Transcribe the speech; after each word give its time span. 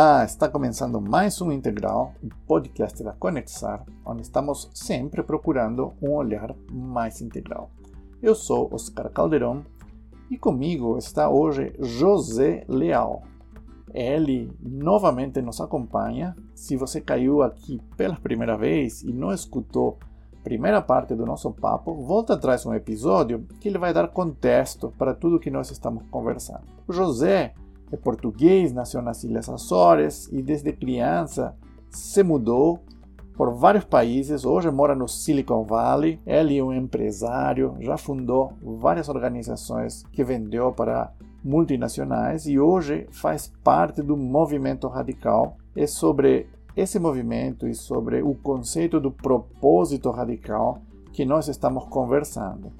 Olá, 0.00 0.24
está 0.24 0.48
começando 0.48 1.00
mais 1.00 1.42
um 1.42 1.50
Integral, 1.50 2.14
um 2.22 2.28
podcast 2.46 3.02
da 3.02 3.12
Conexar, 3.12 3.84
onde 4.06 4.22
estamos 4.22 4.70
sempre 4.72 5.24
procurando 5.24 5.92
um 6.00 6.12
olhar 6.12 6.54
mais 6.70 7.20
integral. 7.20 7.68
Eu 8.22 8.36
sou 8.36 8.72
Oscar 8.72 9.10
Calderon 9.10 9.64
e 10.30 10.38
comigo 10.38 10.96
está 10.96 11.28
hoje 11.28 11.74
José 11.80 12.64
Leal. 12.68 13.24
Ele 13.92 14.52
novamente 14.62 15.42
nos 15.42 15.60
acompanha. 15.60 16.36
Se 16.54 16.76
você 16.76 17.00
caiu 17.00 17.42
aqui 17.42 17.82
pela 17.96 18.14
primeira 18.14 18.56
vez 18.56 19.02
e 19.02 19.12
não 19.12 19.32
escutou 19.32 19.98
a 20.32 20.44
primeira 20.44 20.80
parte 20.80 21.12
do 21.16 21.26
nosso 21.26 21.50
papo, 21.50 21.92
volta 21.92 22.34
atrás 22.34 22.64
um 22.64 22.72
episódio 22.72 23.44
que 23.58 23.66
ele 23.66 23.78
vai 23.78 23.92
dar 23.92 24.06
contexto 24.06 24.94
para 24.96 25.12
tudo 25.12 25.40
que 25.40 25.50
nós 25.50 25.72
estamos 25.72 26.04
conversando. 26.08 26.62
O 26.86 26.92
José 26.92 27.52
é 27.90 27.96
português, 27.96 28.72
nasceu 28.72 29.00
nas 29.00 29.24
Ilhas 29.24 29.48
Açores 29.48 30.28
e 30.32 30.42
desde 30.42 30.72
criança 30.72 31.56
se 31.90 32.22
mudou 32.22 32.80
por 33.34 33.54
vários 33.54 33.84
países. 33.84 34.44
Hoje 34.44 34.70
mora 34.70 34.94
no 34.94 35.06
Silicon 35.08 35.64
Valley. 35.64 36.20
Ele 36.26 36.58
é 36.58 36.62
um 36.62 36.72
empresário, 36.72 37.76
já 37.80 37.96
fundou 37.96 38.52
várias 38.60 39.08
organizações 39.08 40.04
que 40.12 40.24
vendeu 40.24 40.72
para 40.72 41.12
multinacionais 41.42 42.46
e 42.46 42.58
hoje 42.58 43.06
faz 43.12 43.52
parte 43.62 44.02
do 44.02 44.16
movimento 44.16 44.88
radical. 44.88 45.56
É 45.74 45.86
sobre 45.86 46.48
esse 46.76 46.98
movimento 46.98 47.66
e 47.66 47.74
sobre 47.74 48.22
o 48.22 48.34
conceito 48.34 49.00
do 49.00 49.10
propósito 49.10 50.10
radical 50.10 50.82
que 51.12 51.24
nós 51.24 51.48
estamos 51.48 51.84
conversando. 51.84 52.72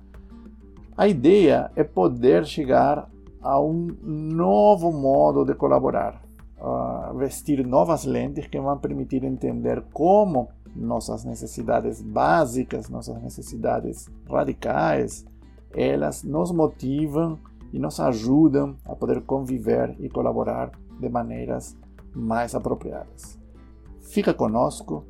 A 0.97 1.07
ideia 1.07 1.71
é 1.77 1.85
poder 1.85 2.45
chegar 2.45 3.09
a 3.49 3.59
um 3.59 3.89
novo 4.03 4.93
modo 4.93 5.43
de 5.43 5.55
colaborar, 5.55 6.23
uh, 6.61 7.17
vestir 7.17 7.67
novas 7.67 8.05
lentes 8.05 8.47
que 8.47 8.61
vão 8.61 8.77
permitir 8.77 9.25
entender 9.25 9.85
como 9.91 10.51
nossas 10.77 11.25
necessidades 11.25 12.03
básicas, 12.03 12.91
nossas 12.91 13.23
necessidades 13.23 14.07
radicais, 14.29 15.25
elas 15.73 16.23
nos 16.23 16.53
motivam 16.53 17.39
e 17.73 17.79
nos 17.79 17.99
ajudam 18.01 18.77
a 18.85 18.95
poder 18.95 19.23
conviver 19.23 19.97
e 19.99 20.11
colaborar 20.11 20.71
de 21.01 21.09
maneiras 21.09 21.75
mais 22.15 22.55
apropriadas. 22.55 23.39
Fica 24.03 24.35
conosco 24.35 25.07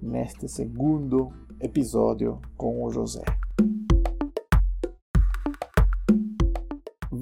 neste 0.00 0.48
segundo 0.48 1.30
episódio 1.60 2.38
com 2.56 2.82
o 2.82 2.90
José. 2.90 3.24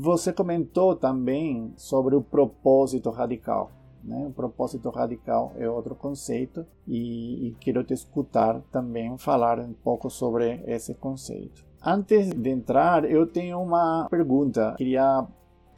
Você 0.07 0.33
comentou 0.33 0.95
também 0.95 1.73
sobre 1.77 2.15
o 2.15 2.23
propósito 2.23 3.11
radical. 3.11 3.73
Né? 4.05 4.25
O 4.29 4.31
propósito 4.31 4.89
radical 4.89 5.53
é 5.57 5.69
outro 5.69 5.97
conceito 5.97 6.65
e, 6.87 7.49
e 7.49 7.57
quero 7.59 7.83
te 7.83 7.93
escutar 7.93 8.61
também 8.71 9.19
falar 9.19 9.59
um 9.59 9.73
pouco 9.73 10.09
sobre 10.09 10.63
esse 10.65 10.95
conceito. 10.95 11.65
Antes 11.85 12.31
de 12.31 12.51
entrar, 12.51 13.05
eu 13.05 13.27
tenho 13.27 13.61
uma 13.61 14.07
pergunta. 14.09 14.77
Queria 14.79 15.27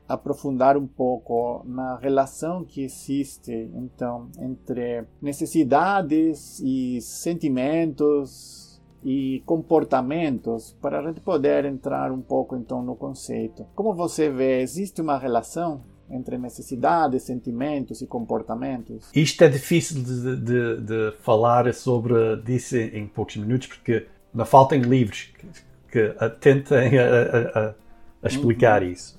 aprofundar 0.07 0.77
um 0.77 0.87
pouco 0.87 1.63
na 1.65 1.97
relação 1.97 2.67
que 2.67 2.83
existe 2.83 3.71
então 3.75 4.29
entre 4.39 5.07
necessidades 5.23 6.61
e 6.61 7.01
sentimentos 7.01 8.68
e 9.05 9.43
comportamentos 9.47 10.77
para 10.81 11.01
a 11.01 11.07
gente 11.07 11.21
poder 11.21 11.65
entrar 11.65 12.11
um 12.11 12.21
pouco 12.21 12.57
então 12.57 12.83
no 12.83 12.97
conceito. 12.97 13.67
Como 13.75 13.95
você 13.95 14.31
vê, 14.31 14.61
existe 14.61 15.01
uma 15.01 15.19
relação 15.19 15.83
entre 16.11 16.39
necessidades, 16.39 17.23
sentimentos 17.23 18.01
e 18.01 18.07
comportamentos? 18.07 19.11
Isto 19.15 19.45
é 19.45 19.49
difícil 19.49 20.03
de, 20.03 20.37
de, 20.37 20.81
de 20.81 21.13
falar 21.21 21.73
sobre 21.75 22.15
isso 22.49 22.77
em 22.77 23.07
poucos 23.07 23.37
minutos 23.37 23.69
porque 23.69 24.07
não 24.33 24.45
faltam 24.45 24.79
livros 24.79 25.33
que, 25.39 25.47
que 25.91 26.15
tentem 26.41 26.99
a, 26.99 27.59
a, 27.59 27.75
a 28.23 28.27
explicar 28.27 28.83
uhum. 28.83 28.89
isso. 28.89 29.19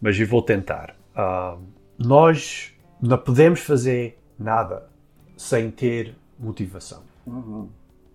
Mas 0.00 0.18
eu 0.18 0.26
vou 0.26 0.42
tentar. 0.42 0.94
Uh, 1.16 1.60
nós 1.98 2.72
não 3.00 3.18
podemos 3.18 3.60
fazer 3.60 4.18
nada 4.38 4.88
sem 5.36 5.70
ter 5.70 6.14
motivação. 6.38 7.02
Uhum. 7.26 7.68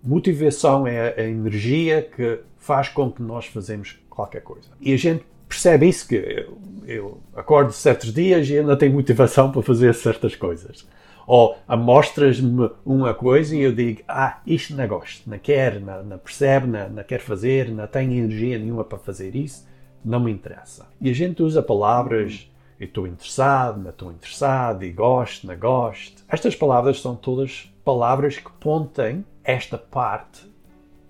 Motivação 0.04 0.86
é 0.86 1.14
a 1.18 1.24
energia 1.24 2.02
que 2.02 2.42
faz 2.58 2.90
com 2.90 3.10
que 3.10 3.22
nós 3.22 3.46
fazemos 3.46 3.98
qualquer 4.10 4.42
coisa. 4.42 4.70
E 4.82 4.94
a 4.94 4.98
gente 4.98 5.24
percebe 5.48 5.88
isso 5.88 6.08
que 6.08 6.16
eu, 6.16 6.58
eu 6.86 7.22
acordo 7.34 7.72
certos 7.72 8.14
dias 8.14 8.50
e 8.50 8.58
ainda 8.58 8.76
tenho 8.76 8.92
motivação 8.94 9.50
para 9.50 9.62
fazer 9.62 9.94
certas 9.94 10.36
coisas. 10.36 10.86
Ou 11.26 11.56
mostras-me 11.70 12.70
uma 12.86 13.14
coisa 13.14 13.56
e 13.56 13.62
eu 13.62 13.74
digo, 13.74 14.02
ah, 14.08 14.42
isto 14.46 14.76
não 14.76 14.86
gosto, 14.88 15.30
não 15.30 15.40
quero, 15.40 15.80
não, 15.80 16.04
não 16.04 16.18
percebe, 16.18 16.68
não, 16.68 16.90
não 16.90 17.04
quer 17.04 17.22
fazer, 17.22 17.70
não 17.70 17.88
tenho 17.88 18.12
energia 18.12 18.60
nenhuma 18.60 18.84
para 18.84 18.98
fazer 18.98 19.36
isso, 19.36 19.66
não 20.04 20.20
me 20.20 20.32
interessa. 20.32 20.86
E 21.00 21.10
a 21.10 21.14
gente 21.14 21.42
usa 21.42 21.64
palavras, 21.64 22.52
eu 22.78 22.88
estou 22.88 23.08
interessado, 23.08 23.82
não 23.82 23.92
estou 23.92 24.12
interessado, 24.12 24.84
e 24.84 24.92
gosto, 24.92 25.48
não 25.48 25.58
gosto. 25.58 26.24
Estas 26.28 26.56
palavras 26.56 27.00
são 27.00 27.16
todas 27.16 27.74
palavras 27.86 28.38
que 28.38 28.52
pontem 28.60 29.24
esta 29.44 29.78
parte 29.78 30.52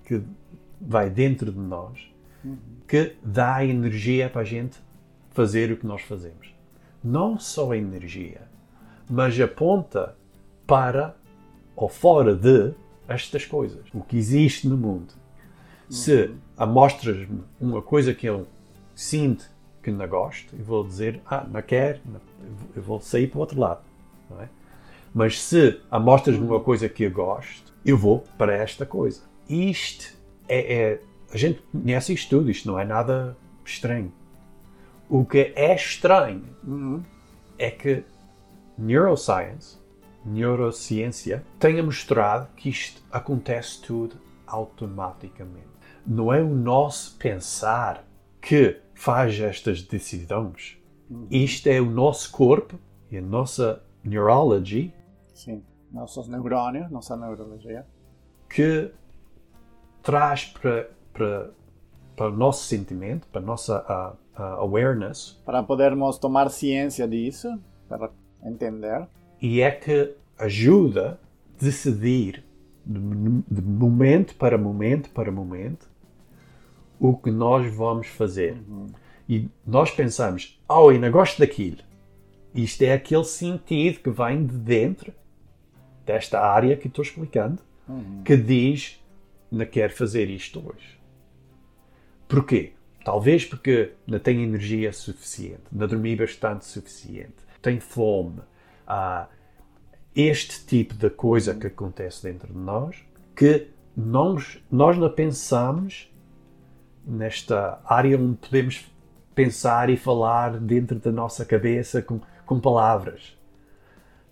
que 0.05 0.21
vai 0.79 1.09
dentro 1.09 1.51
de 1.51 1.59
nós 1.59 2.11
que 2.87 3.15
dá 3.23 3.65
energia 3.65 4.29
para 4.29 4.41
a 4.41 4.45
gente 4.45 4.77
fazer 5.31 5.71
o 5.71 5.77
que 5.77 5.85
nós 5.85 6.01
fazemos. 6.01 6.53
Não 7.03 7.39
só 7.39 7.71
a 7.71 7.77
energia, 7.77 8.41
mas 9.09 9.39
aponta 9.39 10.15
para 10.67 11.15
ou 11.75 11.89
fora 11.89 12.35
de 12.35 12.73
estas 13.07 13.45
coisas, 13.45 13.81
o 13.93 14.01
que 14.01 14.17
existe 14.17 14.67
no 14.67 14.77
mundo. 14.77 15.13
Se 15.89 16.33
amostras-me 16.57 17.43
uma 17.59 17.81
coisa 17.81 18.13
que 18.13 18.27
eu 18.27 18.47
sinto 18.95 19.49
que 19.81 19.91
não 19.91 20.07
gosto, 20.07 20.55
eu 20.55 20.63
vou 20.63 20.85
dizer, 20.85 21.21
ah, 21.25 21.45
não 21.49 21.61
quero, 21.61 21.99
eu 22.75 22.81
vou 22.81 23.01
sair 23.01 23.27
para 23.27 23.37
o 23.37 23.41
outro 23.41 23.59
lado. 23.59 23.81
Não 24.29 24.41
é? 24.41 24.49
Mas 25.13 25.41
se 25.41 25.79
amostras-me 25.91 26.45
uma 26.45 26.59
coisa 26.59 26.89
que 26.89 27.03
eu 27.03 27.11
gosto, 27.11 27.73
eu 27.85 27.97
vou 27.97 28.23
para 28.37 28.53
esta 28.53 28.85
coisa. 28.85 29.21
Isto 29.47 30.13
é, 30.47 30.75
é, 30.75 31.01
A 31.31 31.37
gente 31.37 31.61
conhece 31.71 32.13
isto 32.13 32.29
tudo, 32.29 32.49
isto 32.49 32.67
não 32.67 32.79
é 32.79 32.85
nada 32.85 33.37
estranho. 33.63 34.11
O 35.09 35.23
que 35.25 35.53
é 35.55 35.75
estranho 35.75 36.43
uhum. 36.65 37.03
é 37.57 37.69
que 37.69 38.03
neuroscience, 38.77 39.77
neurociência, 40.25 41.43
tenha 41.59 41.83
mostrado 41.83 42.47
que 42.55 42.69
isto 42.69 43.01
acontece 43.11 43.81
tudo 43.81 44.15
automaticamente. 44.47 45.67
Não 46.05 46.33
é 46.33 46.41
o 46.41 46.49
nosso 46.49 47.15
pensar 47.17 48.03
que 48.41 48.79
faz 48.93 49.39
estas 49.39 49.81
decisões. 49.81 50.77
Uhum. 51.09 51.27
Isto 51.29 51.67
é 51.67 51.79
o 51.79 51.85
nosso 51.85 52.31
corpo 52.31 52.79
e 53.11 53.17
a 53.17 53.21
nossa 53.21 53.83
neurology 54.03 54.93
Sim, 55.33 55.63
nossos 55.91 56.27
neurônios, 56.27 56.89
nossa 56.89 57.15
neurologia. 57.15 57.85
Que 58.49 58.91
traz 60.01 60.45
para, 60.45 60.89
para, 61.11 61.51
para 62.15 62.29
o 62.29 62.31
nosso 62.31 62.65
sentimento, 62.65 63.27
para 63.27 63.41
a 63.41 63.45
nossa 63.45 64.17
uh, 64.37 64.41
uh, 64.41 64.59
awareness. 64.61 65.41
Para 65.45 65.63
podermos 65.63 66.17
tomar 66.17 66.49
ciência 66.49 67.07
disso, 67.07 67.59
para 67.87 68.11
entender. 68.43 69.07
E 69.41 69.61
é 69.61 69.71
que 69.71 70.15
ajuda 70.37 71.19
a 71.59 71.63
decidir 71.63 72.43
de, 72.85 73.61
momento 73.61 74.35
para 74.35 74.57
momento 74.57 75.09
para 75.11 75.31
momento 75.31 75.89
o 76.99 77.15
que 77.15 77.31
nós 77.31 77.73
vamos 77.73 78.07
fazer. 78.07 78.61
Uhum. 78.67 78.87
E 79.27 79.49
nós 79.65 79.89
pensamos, 79.91 80.61
oh, 80.67 80.91
não 80.91 81.11
gosto 81.11 81.39
daquilo. 81.39 81.77
Isto 82.53 82.83
é 82.83 82.93
aquele 82.93 83.23
sentido 83.23 83.99
que 83.99 84.09
vem 84.09 84.45
de 84.45 84.57
dentro 84.57 85.13
desta 86.05 86.39
área 86.39 86.75
que 86.75 86.87
estou 86.87 87.03
explicando, 87.03 87.61
uhum. 87.87 88.21
que 88.23 88.35
diz 88.35 89.03
não 89.51 89.65
quero 89.65 89.93
fazer 89.93 90.29
isto 90.29 90.59
hoje. 90.59 90.99
Porquê? 92.27 92.73
Talvez 93.05 93.45
porque 93.45 93.91
não 94.07 94.17
tenho 94.17 94.41
energia 94.41 94.91
suficiente, 94.91 95.63
não 95.71 95.87
dormi 95.87 96.15
bastante 96.15 96.65
suficiente, 96.65 97.35
tenho 97.61 97.81
fome. 97.81 98.41
Há 98.87 99.27
este 100.15 100.65
tipo 100.65 100.93
de 100.93 101.09
coisa 101.09 101.53
que 101.53 101.67
acontece 101.67 102.23
dentro 102.23 102.51
de 102.51 102.59
nós 102.59 102.95
que 103.35 103.67
nós, 103.95 104.59
nós 104.71 104.97
não 104.97 105.09
pensamos 105.09 106.11
nesta 107.05 107.81
área 107.85 108.17
onde 108.17 108.37
podemos 108.37 108.85
pensar 109.35 109.89
e 109.89 109.97
falar 109.97 110.57
dentro 110.59 110.99
da 110.99 111.11
nossa 111.11 111.43
cabeça 111.45 112.01
com, 112.01 112.21
com 112.45 112.59
palavras. 112.59 113.37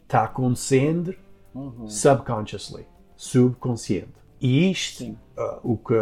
Está 0.04 0.24
acontecendo 0.24 1.16
uhum. 1.54 1.88
subconsciously, 1.88 2.86
subconsciente. 3.16 4.14
E 4.40 4.72
isto, 4.72 5.04
uh, 5.38 5.60
o 5.64 5.78
que 5.78 5.94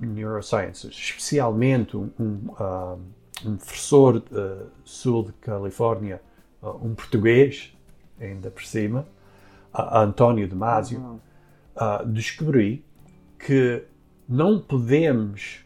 neurosciences, 0.00 0.90
especialmente 0.90 1.96
um, 1.96 2.10
um, 2.18 2.48
uh, 2.58 3.00
um 3.44 3.56
professor 3.56 4.16
uh, 4.16 4.70
sul 4.84 5.24
de 5.24 5.32
Califórnia, 5.34 6.20
uh, 6.62 6.70
um 6.84 6.94
português, 6.94 7.76
ainda 8.20 8.50
por 8.50 8.64
cima, 8.64 9.06
António 9.72 10.48
Damasio, 10.48 11.00
uhum. 11.00 11.20
uh, 11.76 12.06
descobri 12.06 12.84
que 13.38 13.84
não 14.28 14.58
podemos, 14.58 15.64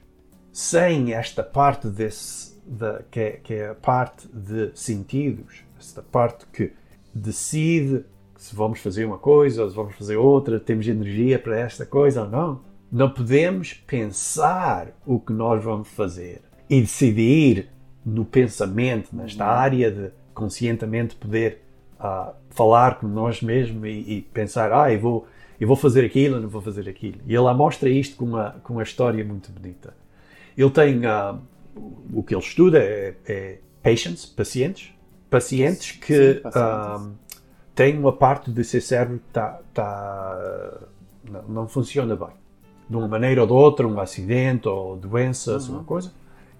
sem 0.52 1.12
esta 1.12 1.43
parte 1.43 1.88
desse, 1.88 2.58
da, 2.67 3.02
que, 3.11 3.20
é, 3.20 3.31
que 3.32 3.55
é 3.55 3.70
a 3.70 3.75
parte 3.75 4.26
de 4.29 4.73
sentidos, 4.75 5.62
esta 5.79 6.02
parte 6.02 6.46
que 6.46 6.73
decide 7.14 8.05
se 8.38 8.55
vamos 8.55 8.79
fazer 8.79 9.05
uma 9.05 9.19
coisa 9.19 9.64
ou 9.64 9.69
se 9.69 9.75
vamos 9.75 9.96
fazer 9.96 10.17
outra, 10.17 10.61
temos 10.61 10.87
energia 10.87 11.38
para 11.40 11.58
esta 11.58 11.85
coisa 11.85 12.23
ou 12.23 12.31
não. 12.31 12.61
Não 12.90 13.11
podemos 13.11 13.75
pensar 13.75 14.96
o 15.05 15.19
que 15.19 15.32
nós 15.32 15.62
vamos 15.62 15.88
fazer 15.88 16.40
e 16.70 16.81
decidir 16.81 17.69
no 18.06 18.25
pensamento, 18.25 19.14
nesta 19.14 19.44
uhum. 19.44 19.50
área 19.50 19.90
de 19.90 20.11
conscientemente 20.32 21.17
poder 21.17 21.64
uh, 21.99 22.32
falar 22.50 23.00
com 23.00 23.08
nós 23.08 23.43
mesmos 23.43 23.85
e, 23.85 23.88
e, 23.88 24.23
pensar, 24.32 24.73
ah, 24.73 24.91
eu 24.91 25.00
vou, 25.00 25.26
eu 25.61 25.67
vou 25.67 25.76
fazer 25.76 26.05
aquilo, 26.05 26.41
não 26.41 26.49
vou 26.49 26.62
fazer 26.62 26.88
aquilo. 26.88 27.19
E 27.26 27.34
ele 27.34 27.52
mostra 27.55 27.91
isto 27.91 28.17
com 28.17 28.25
uma, 28.25 28.52
com 28.62 28.75
uma 28.75 28.84
história 28.84 29.23
muito 29.25 29.50
bonita. 29.50 29.94
Ele 30.56 30.70
tem, 30.70 31.00
uh, 31.05 31.38
o 32.12 32.23
que 32.23 32.34
ele 32.34 32.43
estuda 32.43 32.79
é, 32.79 33.14
é 33.26 33.58
patients, 33.82 34.26
pacientes, 34.26 34.93
pacientes 35.29 35.93
que 35.93 36.34
Sim, 36.34 36.41
pacientes. 36.41 37.06
Uh, 37.06 37.28
têm 37.79 37.97
uma 37.97 38.13
parte 38.13 38.51
do 38.51 38.65
seu 38.65 38.81
cérebro 38.81 39.19
que 39.19 39.33
tá, 39.33 39.61
tá, 39.73 40.81
não, 41.31 41.43
não, 41.43 41.69
funciona 41.69 42.17
bem. 42.17 42.35
De 42.91 42.97
uma 42.97 43.07
maneira 43.07 43.43
ou 43.43 43.47
de 43.47 43.53
outra, 43.53 43.87
um 43.87 44.01
acidente 44.01 44.67
ou 44.67 44.97
doença, 44.97 45.59
uhum. 45.59 45.77
uma 45.77 45.85
coisa 45.85 46.11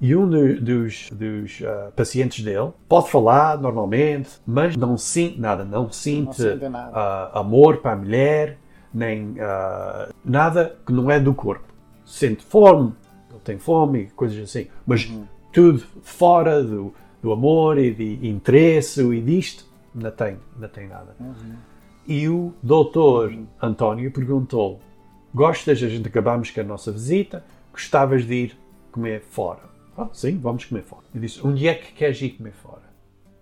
e 0.01 0.15
um 0.15 0.29
do, 0.29 0.61
dos, 0.61 1.11
dos 1.11 1.61
uh, 1.61 1.91
pacientes 1.97 2.45
dele 2.45 2.71
pode 2.89 3.11
falar 3.11 3.59
normalmente, 3.59 4.31
mas 4.47 4.77
não 4.77 4.97
sente 4.97 5.41
nada, 5.41 5.65
não 5.65 5.91
sente. 5.91 6.41
Uh, 6.41 7.37
amor 7.37 7.79
para 7.79 7.95
a 7.95 7.97
mulher, 7.97 8.59
nem 8.95 9.31
uh, 9.33 10.15
nada 10.25 10.77
que 10.87 10.93
não 10.93 11.11
é 11.11 11.19
do 11.19 11.35
corpo. 11.35 11.65
Sente 12.05 12.45
fome, 12.45 12.95
ele 13.29 13.41
tem 13.43 13.59
fome, 13.59 14.07
coisas 14.15 14.39
assim, 14.39 14.69
mas 14.87 15.05
uhum. 15.05 15.25
tudo 15.53 15.83
fora 16.01 16.63
do, 16.63 16.95
do 17.21 17.33
amor 17.33 17.77
e 17.77 17.93
de 17.93 18.25
interesse 18.29 19.03
e 19.03 19.21
disto, 19.21 19.68
não 19.99 20.11
tem, 20.11 20.39
não 20.57 20.69
tem 20.69 20.89
nada. 20.89 21.15
Uhum. 21.21 21.57
E 22.07 22.29
o 22.29 22.55
doutor 22.63 23.31
uhum. 23.31 23.47
António 23.61 24.11
perguntou: 24.11 24.81
Gostas? 25.35 25.83
A 25.83 25.89
gente 25.89 26.09
acabamos 26.09 26.51
com 26.51 26.61
a 26.61 26.65
nossa 26.65 26.91
visita, 26.91 27.45
gostavas 27.73 28.25
de 28.25 28.35
ir 28.35 28.59
comer 28.91 29.23
fora? 29.23 29.61
Ah, 29.97 30.09
sim, 30.13 30.39
vamos 30.39 30.65
comer 30.65 30.83
fora. 30.83 31.03
Eu 31.15 31.21
disse, 31.21 31.45
onde 31.47 31.67
é 31.67 31.75
que 31.75 31.93
queres 31.93 32.21
ir 32.23 32.31
comer 32.31 32.53
fora? 32.53 32.83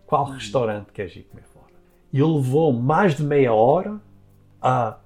Qual 0.07 0.27
hum. 0.27 0.33
restaurante 0.33 0.93
queres 0.93 1.15
ir 1.17 1.23
comer 1.31 1.45
fora? 1.45 1.67
E 2.13 2.19
ele 2.19 2.33
levou 2.33 2.73
mais 2.73 3.15
de 3.15 3.23
meia 3.23 3.53
hora 3.53 4.01
a 4.61 4.99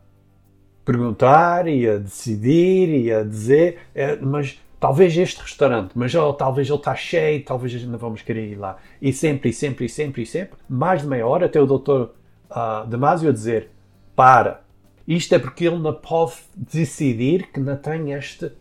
perguntar 0.85 1.67
e 1.67 1.89
a 1.89 1.99
decidir 1.99 2.89
e 2.89 3.13
a 3.13 3.23
dizer, 3.23 3.81
é, 3.95 4.17
mas 4.17 4.61
talvez 4.81 5.15
este 5.17 5.43
restaurante, 5.43 5.93
mas 5.95 6.15
oh, 6.15 6.33
talvez 6.33 6.67
ele 6.67 6.79
está 6.79 6.97
cheio, 6.97 7.45
talvez 7.45 7.75
a 7.75 7.79
gente 7.79 7.91
não 7.91 7.99
vamos 7.99 8.23
querer 8.23 8.51
ir 8.51 8.57
lá. 8.57 8.79
E 9.01 9.13
sempre, 9.13 9.51
e 9.51 9.53
sempre, 9.53 9.85
e 9.85 9.89
sempre, 9.89 10.23
e 10.23 10.27
sempre, 10.27 10.59
mais 10.67 11.03
de 11.03 11.09
meia 11.09 11.27
hora, 11.27 11.47
até 11.47 11.61
o 11.61 11.67
doutor 11.67 12.15
uh, 12.51 12.87
Damasio 12.89 13.31
dizer, 13.31 13.71
para. 14.17 14.65
Isto 15.07 15.35
é 15.35 15.39
porque 15.39 15.67
ele 15.67 15.79
não 15.79 15.95
pode 15.95 16.35
decidir 16.57 17.53
que 17.53 17.61
não 17.61 17.77
tem 17.77 18.15
esta 18.15 18.55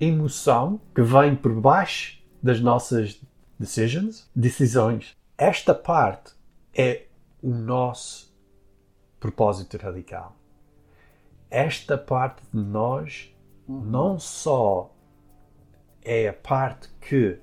emoção 0.00 0.80
que 0.94 1.02
vem 1.02 1.36
por 1.36 1.52
baixo 1.52 2.20
das 2.42 2.60
nossas 2.60 3.20
decisions, 3.58 4.28
decisões. 4.34 5.16
Esta 5.38 5.74
parte 5.74 6.32
é 6.74 7.04
o 7.42 7.50
nosso 7.50 8.34
propósito 9.20 9.76
radical. 9.76 10.36
Esta 11.50 11.96
parte 11.96 12.42
de 12.52 12.60
nós 12.60 13.34
não 13.68 14.18
só 14.18 14.90
é 16.02 16.28
a 16.28 16.32
parte 16.32 16.88
que 17.00 17.38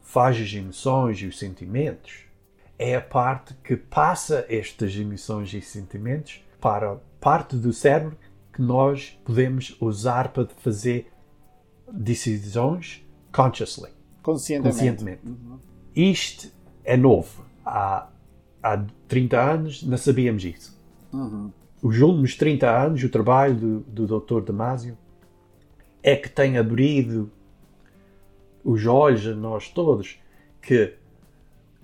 faz 0.00 0.40
as 0.40 0.52
emoções 0.52 1.18
e 1.18 1.26
os 1.26 1.38
sentimentos, 1.38 2.24
é 2.78 2.94
a 2.94 3.00
parte 3.00 3.54
que 3.62 3.76
passa 3.76 4.44
estas 4.48 4.94
emoções 4.96 5.52
e 5.54 5.60
sentimentos 5.60 6.44
para 6.60 6.92
a 6.92 6.96
parte 7.20 7.56
do 7.56 7.72
cérebro 7.72 8.16
que 8.52 8.62
nós 8.62 9.18
podemos 9.24 9.76
usar 9.80 10.28
para 10.28 10.46
fazer 10.46 11.10
decisões 11.90 13.04
consciously. 13.32 13.90
Conscientemente. 14.22 14.76
conscientemente. 14.76 15.26
Uhum. 15.26 15.58
Isto 15.94 16.50
é 16.84 16.96
novo. 16.96 17.44
Há, 17.64 18.08
há 18.62 18.84
30 19.08 19.40
anos 19.40 19.82
não 19.82 19.96
sabíamos 19.96 20.44
isso. 20.44 20.80
Uhum. 21.12 21.52
Os 21.82 22.00
últimos 22.00 22.36
30 22.36 22.70
anos, 22.70 23.02
o 23.02 23.08
trabalho 23.08 23.54
do, 23.54 24.06
do 24.06 24.20
Dr. 24.20 24.40
Damasio 24.40 24.96
é 26.02 26.16
que 26.16 26.28
tem 26.28 26.56
abrido 26.56 27.30
os 28.64 28.86
olhos 28.86 29.26
a 29.26 29.34
nós 29.34 29.68
todos 29.68 30.18
que 30.60 30.94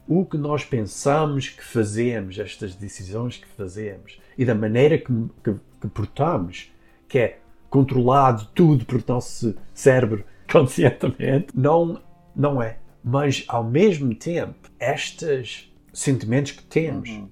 o 0.08 0.24
que 0.24 0.36
nós 0.36 0.64
pensamos 0.64 1.50
que 1.50 1.62
fazemos, 1.62 2.38
estas 2.38 2.74
decisões 2.74 3.36
que 3.36 3.46
fazemos 3.46 4.18
e 4.36 4.44
da 4.44 4.54
maneira 4.54 4.98
que, 4.98 5.12
que, 5.44 5.54
que 5.80 5.88
portamos, 5.88 6.72
que 7.06 7.18
é 7.18 7.38
controlado 7.68 8.48
tudo 8.54 8.84
por 8.84 9.04
nosso 9.06 9.54
cérebro 9.72 10.24
conscientemente, 10.50 11.48
não 11.54 12.00
não 12.34 12.62
é. 12.62 12.78
Mas, 13.02 13.44
ao 13.48 13.64
mesmo 13.64 14.14
tempo, 14.14 14.70
estes 14.78 15.72
sentimentos 15.92 16.52
que 16.52 16.62
temos 16.62 17.10
uhum. 17.10 17.28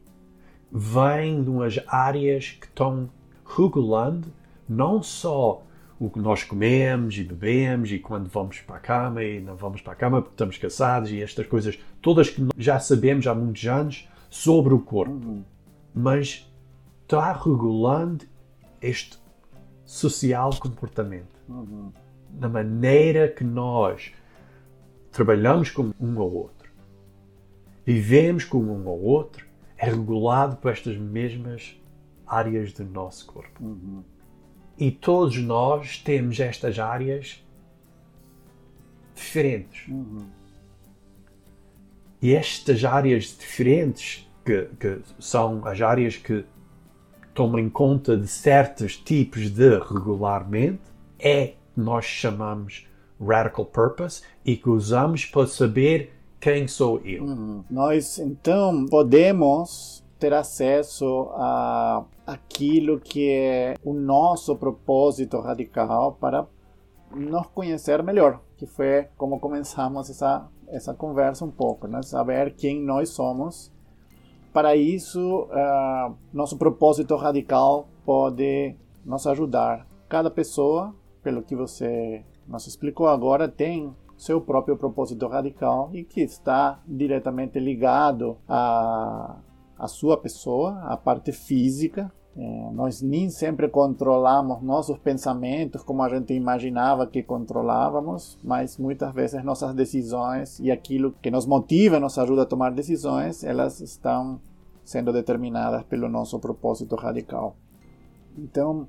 vêm 0.70 1.42
de 1.42 1.50
umas 1.50 1.78
áreas 1.86 2.50
que 2.50 2.66
estão 2.66 3.10
regulando 3.44 4.32
não 4.68 5.02
só 5.02 5.62
o 5.98 6.08
que 6.08 6.20
nós 6.20 6.44
comemos 6.44 7.18
e 7.18 7.24
bebemos 7.24 7.90
e 7.90 7.98
quando 7.98 8.28
vamos 8.28 8.60
para 8.60 8.76
a 8.76 8.80
cama 8.80 9.24
e 9.24 9.40
não 9.40 9.56
vamos 9.56 9.80
para 9.80 9.92
a 9.92 9.96
cama 9.96 10.22
porque 10.22 10.34
estamos 10.34 10.56
cansados 10.56 11.10
e 11.10 11.20
estas 11.20 11.46
coisas 11.46 11.78
todas 12.00 12.30
que 12.30 12.46
já 12.56 12.78
sabemos 12.78 13.26
há 13.26 13.34
muitos 13.34 13.64
anos 13.66 14.08
sobre 14.30 14.74
o 14.74 14.78
corpo. 14.78 15.12
Uhum. 15.12 15.42
Mas 15.92 16.48
está 17.02 17.32
regulando 17.32 18.24
este 18.80 19.18
social 19.84 20.50
comportamento. 20.60 21.40
Uhum. 21.48 21.90
Na 22.38 22.48
maneira 22.48 23.26
que 23.26 23.42
nós 23.42 24.12
trabalhamos 25.10 25.70
com 25.70 25.93
um 25.98 26.19
ou 26.19 26.32
outro, 26.32 26.70
vivemos 27.84 28.44
com 28.44 28.58
um 28.58 28.86
ou 28.86 29.02
outro, 29.02 29.46
é 29.76 29.86
regulado 29.86 30.56
por 30.56 30.70
estas 30.70 30.96
mesmas 30.96 31.81
áreas 32.26 32.72
do 32.72 32.84
nosso 32.84 33.26
corpo. 33.26 33.64
Uhum. 33.64 34.05
E 34.79 34.91
todos 34.91 35.37
nós 35.39 35.99
temos 35.99 36.39
estas 36.39 36.79
áreas 36.79 37.44
diferentes. 39.15 39.89
Uhum. 39.89 40.27
E 42.23 42.35
estas 42.35 42.85
áreas 42.85 43.37
diferentes, 43.39 44.29
que, 44.44 44.69
que, 44.79 45.01
são 45.19 45.67
as 45.67 45.81
áreas 45.81 46.17
que 46.17 46.44
tomam 47.35 47.58
em 47.58 47.69
conta 47.69 48.17
de 48.17 48.27
certos 48.27 48.97
tipos 48.97 49.51
de 49.51 49.79
regularmente, 49.79 50.82
é 51.19 51.49
que 51.49 51.56
nós 51.77 52.05
chamamos 52.05 52.87
radical 53.20 53.67
purpose 53.67 54.23
e 54.44 54.56
que 54.56 54.69
usamos 54.69 55.25
para 55.25 55.47
saber 55.47 56.13
quem 56.41 56.69
sou 56.69 57.01
eu. 57.05 57.25
Uhum. 57.25 57.65
Nós 57.69 58.19
então 58.19 58.87
podemos 58.87 60.05
ter 60.19 60.32
acesso 60.34 61.31
a 61.34 62.05
aquilo 62.27 63.01
que 63.01 63.31
é 63.31 63.75
o 63.84 63.93
nosso 63.94 64.56
propósito 64.56 65.41
radical 65.41 66.13
para 66.20 66.46
nos 67.15 67.46
conhecer 67.48 68.03
melhor, 68.03 68.41
que 68.56 68.67
foi 68.67 69.08
como 69.17 69.41
começamos 69.41 70.10
essa 70.10 70.48
essa 70.70 70.94
conversa 70.94 71.44
um 71.44 71.51
pouco, 71.51 71.87
né? 71.87 72.03
saber 72.03 72.55
quem 72.55 72.82
nós 72.82 73.10
somos. 73.10 73.72
Para 74.53 74.77
isso, 74.77 75.44
uh, 75.44 76.15
nosso 76.32 76.56
propósito 76.56 77.17
radical 77.17 77.89
pode 78.05 78.75
nos 79.05 79.27
ajudar. 79.27 79.87
Cada 80.08 80.31
pessoa, 80.31 80.94
pelo 81.22 81.43
que 81.43 81.55
você 81.55 82.25
nos 82.46 82.67
explicou 82.67 83.06
agora, 83.06 83.48
tem 83.48 83.94
seu 84.17 84.41
próprio 84.41 84.77
propósito 84.77 85.29
radical 85.29 85.91
e 85.93 86.03
que 86.03 86.20
está 86.20 86.81
diretamente 86.87 87.60
ligado 87.60 88.37
à, 88.48 89.37
à 89.79 89.87
sua 89.87 90.17
pessoa, 90.17 90.81
à 90.82 90.97
parte 90.97 91.32
física. 91.32 92.13
É, 92.37 92.70
nós 92.73 93.03
nem 93.03 93.31
sempre 93.31 93.69
controlamos 93.69 94.63
nossos 94.63 94.97
pensamentos 94.99 95.82
como 95.82 96.03
a 96.03 96.08
gente 96.08 96.32
imaginava 96.35 97.06
que 97.06 97.23
controlávamos, 97.23 98.39
mas 98.44 98.79
muitas 98.79 99.13
vezes 99.13 99.43
nossas 99.43 99.75
decisões 99.75 100.61
e 100.61 100.70
aquilo 100.70 101.13
que 101.20 101.31
nos 101.31 101.47
motiva, 101.47 101.99
nos 101.99 102.17
ajuda 102.17 102.43
a 102.43 102.47
tomar 102.47 102.70
decisões, 102.73 103.43
elas 103.43 103.81
estão 103.81 104.41
sendo 104.85 105.13
determinadas 105.13 105.82
pelo 105.85 106.08
nosso 106.08 106.39
propósito 106.39 106.94
radical. 106.94 107.56
Então, 108.37 108.89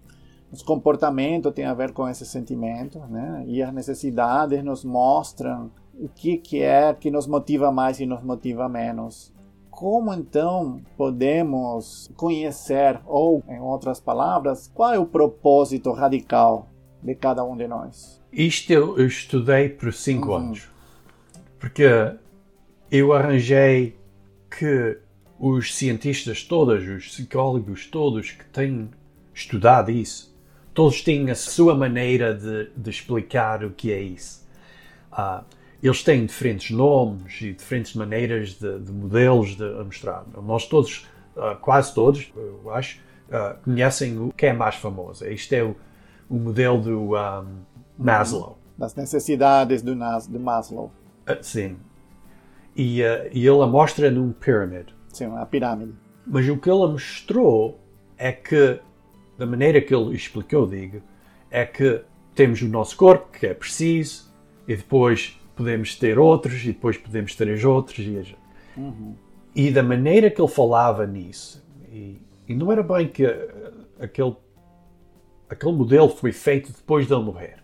os 0.52 0.62
comportamentos 0.64 1.54
têm 1.54 1.66
a 1.66 1.74
ver 1.74 1.92
com 1.92 2.08
esses 2.08 2.28
sentimentos, 2.28 3.02
né? 3.10 3.44
E 3.48 3.62
as 3.62 3.74
necessidades 3.74 4.64
nos 4.64 4.84
mostram 4.84 5.72
o 6.00 6.08
que, 6.08 6.38
que 6.38 6.62
é 6.62 6.94
que 6.94 7.12
nos 7.12 7.28
motiva 7.28 7.72
mais 7.72 8.00
e 8.00 8.06
nos 8.06 8.24
motiva 8.24 8.70
menos. 8.70 9.34
Como 9.80 10.14
então 10.14 10.82
podemos 10.98 12.12
conhecer, 12.18 13.00
ou 13.06 13.42
em 13.48 13.62
outras 13.62 13.98
palavras, 13.98 14.70
qual 14.74 14.94
é 14.94 15.00
o 15.00 15.06
propósito 15.06 15.94
radical 15.94 16.68
de 17.02 17.16
cada 17.16 17.46
um 17.46 17.56
de 17.56 17.66
nós? 17.66 18.22
Isto 18.30 18.74
eu, 18.74 18.98
eu 18.98 19.08
estudei 19.08 19.70
por 19.70 19.94
cinco 19.94 20.32
uhum. 20.32 20.36
anos. 20.36 20.68
Porque 21.58 21.86
eu 22.92 23.14
arranjei 23.14 23.98
que 24.52 24.98
os 25.40 25.74
cientistas 25.74 26.44
todos, 26.44 26.86
os 26.86 27.08
psicólogos 27.08 27.88
todos 27.88 28.32
que 28.32 28.44
têm 28.50 28.90
estudado 29.34 29.92
isso, 29.92 30.38
todos 30.74 31.02
têm 31.02 31.32
a 31.32 31.36
sua 31.36 31.74
maneira 31.74 32.36
de, 32.36 32.70
de 32.76 32.90
explicar 32.90 33.64
o 33.64 33.70
que 33.70 33.94
é 33.94 34.02
isso. 34.02 34.46
Uh, 35.14 35.42
eles 35.82 36.04
têm 36.04 36.26
diferentes 36.26 36.72
nomes 36.72 37.42
e 37.42 37.54
diferentes 37.54 37.94
maneiras 37.96 38.56
de, 38.56 38.80
de 38.80 38.92
modelos 38.92 39.56
de 39.56 39.64
mostrar. 39.84 40.26
Nós 40.44 40.68
todos, 40.68 41.08
uh, 41.36 41.56
quase 41.62 41.94
todos, 41.94 42.32
eu 42.36 42.70
acho, 42.72 43.00
uh, 43.30 43.58
conhecem 43.64 44.18
o 44.20 44.32
que 44.36 44.48
é 44.48 44.54
mais 44.54 44.76
famoso. 44.76 45.26
Este 45.26 45.56
é 45.56 45.64
o, 45.64 45.76
o 46.30 46.36
modelo 46.36 46.82
do 46.82 47.16
um, 47.16 47.46
Maslow. 47.98 48.58
Das 48.78 48.94
necessidades 48.96 49.82
do, 49.82 49.96
do 49.96 50.40
Maslow. 50.40 50.92
sim. 51.42 51.78
E, 52.76 53.02
e 53.34 53.46
ele 53.46 53.62
a 53.62 53.68
mostra 53.68 54.10
num 54.10 54.32
pirâmide. 54.32 54.96
Sim, 55.12 55.28
uma 55.28 55.46
pirâmide. 55.46 55.94
Mas 56.26 56.48
o 56.48 56.58
que 56.58 56.70
ele 56.70 56.88
mostrou 56.88 57.80
é 58.18 58.32
que, 58.32 58.80
da 59.38 59.46
maneira 59.46 59.82
que 59.82 59.94
ele 59.94 60.16
explicou, 60.16 60.68
digo, 60.68 61.02
é 61.50 61.66
que 61.66 62.02
temos 62.36 62.62
o 62.62 62.68
nosso 62.68 62.96
corpo, 62.96 63.28
que 63.38 63.48
é 63.48 63.54
preciso, 63.54 64.32
e 64.68 64.76
depois 64.76 65.39
podemos 65.60 65.96
ter 65.96 66.18
outros, 66.18 66.64
e 66.64 66.68
depois 66.68 66.98
podemos 66.98 67.36
ter 67.36 67.50
os 67.50 67.64
outros. 67.66 68.00
E, 68.00 68.36
uhum. 68.78 69.14
e 69.54 69.70
da 69.70 69.84
maneira 69.84 70.32
que 70.32 70.42
ele 70.42 70.48
falava 70.48 71.06
nisso, 71.06 71.62
e, 71.92 72.22
e 72.48 72.56
não 72.56 72.72
era 72.72 72.82
bem 72.82 73.10
que 73.10 73.26
aquele, 74.00 74.36
aquele 75.50 75.74
modelo 75.74 76.08
foi 76.08 76.32
feito 76.32 76.72
depois 76.72 77.06
de 77.06 77.14
ele 77.14 77.24
morrer. 77.24 77.58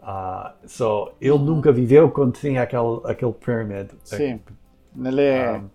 Uh, 0.00 0.54
so, 0.66 1.10
ele 1.20 1.32
uhum. 1.32 1.38
nunca 1.38 1.72
viveu 1.72 2.08
quando 2.10 2.34
tinha 2.34 2.62
aquele, 2.62 3.00
aquele 3.04 3.32
pyramid. 3.32 3.90
Sim. 4.04 4.40
Ele 5.04 5.22
é... 5.22 5.58
Um, 5.58 5.68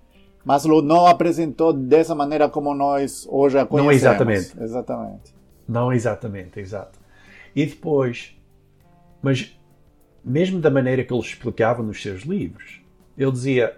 Maslow 0.46 0.82
não 0.82 1.05
apresentou 1.05 1.72
dessa 1.72 2.15
maneira 2.15 2.50
como 2.50 2.74
nós 2.74 3.27
hoje 3.29 3.58
a 3.58 3.65
conhecemos. 3.65 4.01
Não 4.01 4.12
exatamente. 4.12 4.63
Exatamente. 4.63 5.36
Não 5.67 5.93
exatamente, 5.93 6.60
exato. 6.60 7.00
E 7.55 7.65
depois, 7.65 8.36
mas 9.22 9.58
mesmo 10.24 10.60
da 10.60 10.70
maneira 10.70 11.03
que 11.03 11.13
ele 11.13 11.22
explicava 11.22 11.84
nos 11.84 12.01
seus 12.01 12.22
livros, 12.22 12.82
ele 13.18 13.32
dizia: 13.32 13.77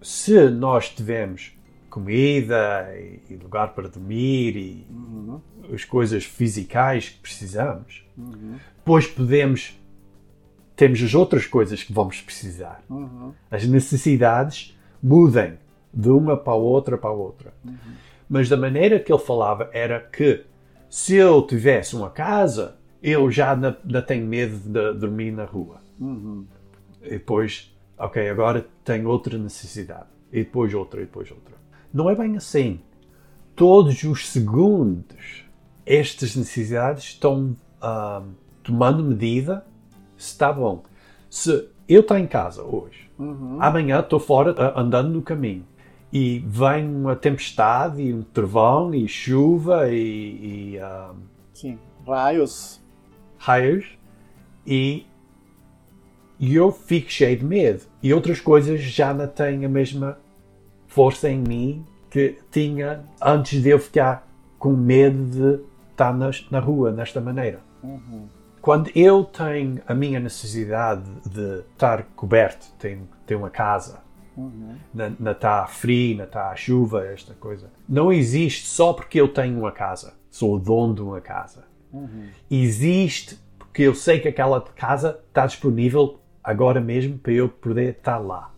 se 0.00 0.48
nós 0.48 0.88
tivermos 0.88 1.52
comida 1.90 2.88
e 3.28 3.36
lugar 3.36 3.74
para 3.74 3.88
dormir 3.88 4.56
e 4.56 4.86
uhum. 4.90 5.40
as 5.72 5.84
coisas 5.84 6.24
fisicais 6.24 7.10
que 7.10 7.18
precisamos, 7.18 8.04
uhum. 8.16 8.56
depois 8.78 9.06
podemos 9.06 9.78
temos 10.74 11.02
as 11.02 11.14
outras 11.14 11.46
coisas 11.46 11.82
que 11.82 11.92
vamos 11.92 12.20
precisar. 12.22 12.82
Uhum. 12.88 13.32
As 13.50 13.66
necessidades 13.66 14.76
mudem 15.02 15.58
de 15.92 16.08
uma 16.08 16.36
para 16.36 16.54
a 16.54 16.56
outra 16.56 16.96
para 16.96 17.10
a 17.10 17.12
outra. 17.12 17.52
Mas 18.28 18.48
da 18.48 18.56
maneira 18.56 18.98
que 18.98 19.12
ele 19.12 19.20
falava 19.20 19.68
era 19.72 20.00
que 20.00 20.44
se 20.88 21.14
eu 21.14 21.42
tivesse 21.42 21.94
uma 21.94 22.10
casa, 22.10 22.76
eu 23.02 23.30
já 23.30 23.52
ainda 23.52 24.02
tenho 24.02 24.26
medo 24.26 24.56
de 24.58 24.94
dormir 24.94 25.32
na 25.32 25.44
rua. 25.44 25.80
Uhum. 25.98 26.46
E 27.02 27.10
depois, 27.10 27.74
ok, 27.98 28.28
agora 28.28 28.66
tenho 28.84 29.08
outra 29.08 29.36
necessidade. 29.36 30.06
E 30.32 30.44
depois 30.44 30.72
outra, 30.72 31.00
e 31.00 31.04
depois 31.04 31.30
outra. 31.30 31.54
Não 31.92 32.08
é 32.08 32.14
bem 32.14 32.36
assim. 32.36 32.80
Todos 33.56 34.02
os 34.04 34.28
segundos, 34.28 35.44
estas 35.84 36.36
necessidades 36.36 37.04
estão 37.04 37.56
uh, 37.82 38.26
tomando 38.62 39.02
medida 39.02 39.66
se 40.16 40.28
está 40.28 40.52
bom. 40.52 40.82
Se 41.28 41.68
eu 41.88 42.00
estou 42.00 42.16
em 42.16 42.26
casa 42.26 42.62
hoje, 42.62 43.10
uhum. 43.18 43.58
amanhã 43.60 44.00
estou 44.00 44.20
fora 44.20 44.52
uh, 44.52 44.78
andando 44.78 45.10
no 45.10 45.22
caminho 45.22 45.66
e 46.12 46.38
vem 46.46 46.86
uma 46.86 47.16
tempestade 47.16 48.02
e 48.02 48.12
um 48.12 48.22
trovão 48.22 48.94
e 48.94 49.08
chuva 49.08 49.88
e, 49.90 50.74
e 50.74 50.78
ah, 50.78 51.12
Sim, 51.54 51.78
raios 52.06 52.81
e 54.66 55.06
e 56.42 56.56
eu 56.56 56.72
fico 56.72 57.08
cheio 57.08 57.38
de 57.38 57.44
medo. 57.44 57.82
E 58.02 58.12
outras 58.12 58.40
coisas 58.40 58.80
já 58.80 59.14
não 59.14 59.28
têm 59.28 59.64
a 59.64 59.68
mesma 59.68 60.18
força 60.88 61.28
em 61.30 61.38
mim 61.38 61.86
que 62.10 62.36
tinha 62.50 63.04
antes 63.22 63.62
de 63.62 63.68
eu 63.68 63.78
ficar 63.78 64.28
com 64.58 64.72
medo 64.72 65.24
de 65.24 65.64
estar 65.92 66.12
nas, 66.12 66.44
na 66.50 66.58
rua 66.58 66.90
nesta 66.90 67.20
maneira. 67.20 67.60
Uhum. 67.80 68.26
Quando 68.60 68.90
eu 68.94 69.22
tenho 69.24 69.80
a 69.86 69.94
minha 69.94 70.18
necessidade 70.18 71.08
de 71.24 71.60
estar 71.72 72.02
coberto, 72.16 72.66
tenho, 72.76 73.08
tenho 73.24 73.40
uma 73.40 73.50
casa, 73.50 74.00
uhum. 74.36 74.76
não 75.18 75.32
está 75.32 75.64
frio, 75.66 76.18
não 76.18 76.24
está 76.24 76.54
chuva, 76.56 77.06
esta 77.06 77.34
coisa, 77.34 77.70
não 77.88 78.12
existe 78.12 78.66
só 78.66 78.92
porque 78.92 79.20
eu 79.20 79.28
tenho 79.28 79.58
uma 79.58 79.72
casa, 79.72 80.14
sou 80.28 80.56
o 80.56 80.58
dono 80.58 80.94
de 80.94 81.02
uma 81.02 81.20
casa. 81.20 81.64
Uhum. 81.92 82.28
Existe 82.50 83.38
porque 83.58 83.82
eu 83.82 83.94
sei 83.94 84.20
que 84.20 84.28
aquela 84.28 84.60
casa 84.60 85.18
está 85.28 85.46
disponível 85.46 86.20
agora 86.44 86.80
mesmo 86.80 87.16
para 87.18 87.32
eu 87.32 87.48
poder 87.48 87.96
estar 87.96 88.18
lá. 88.18 88.52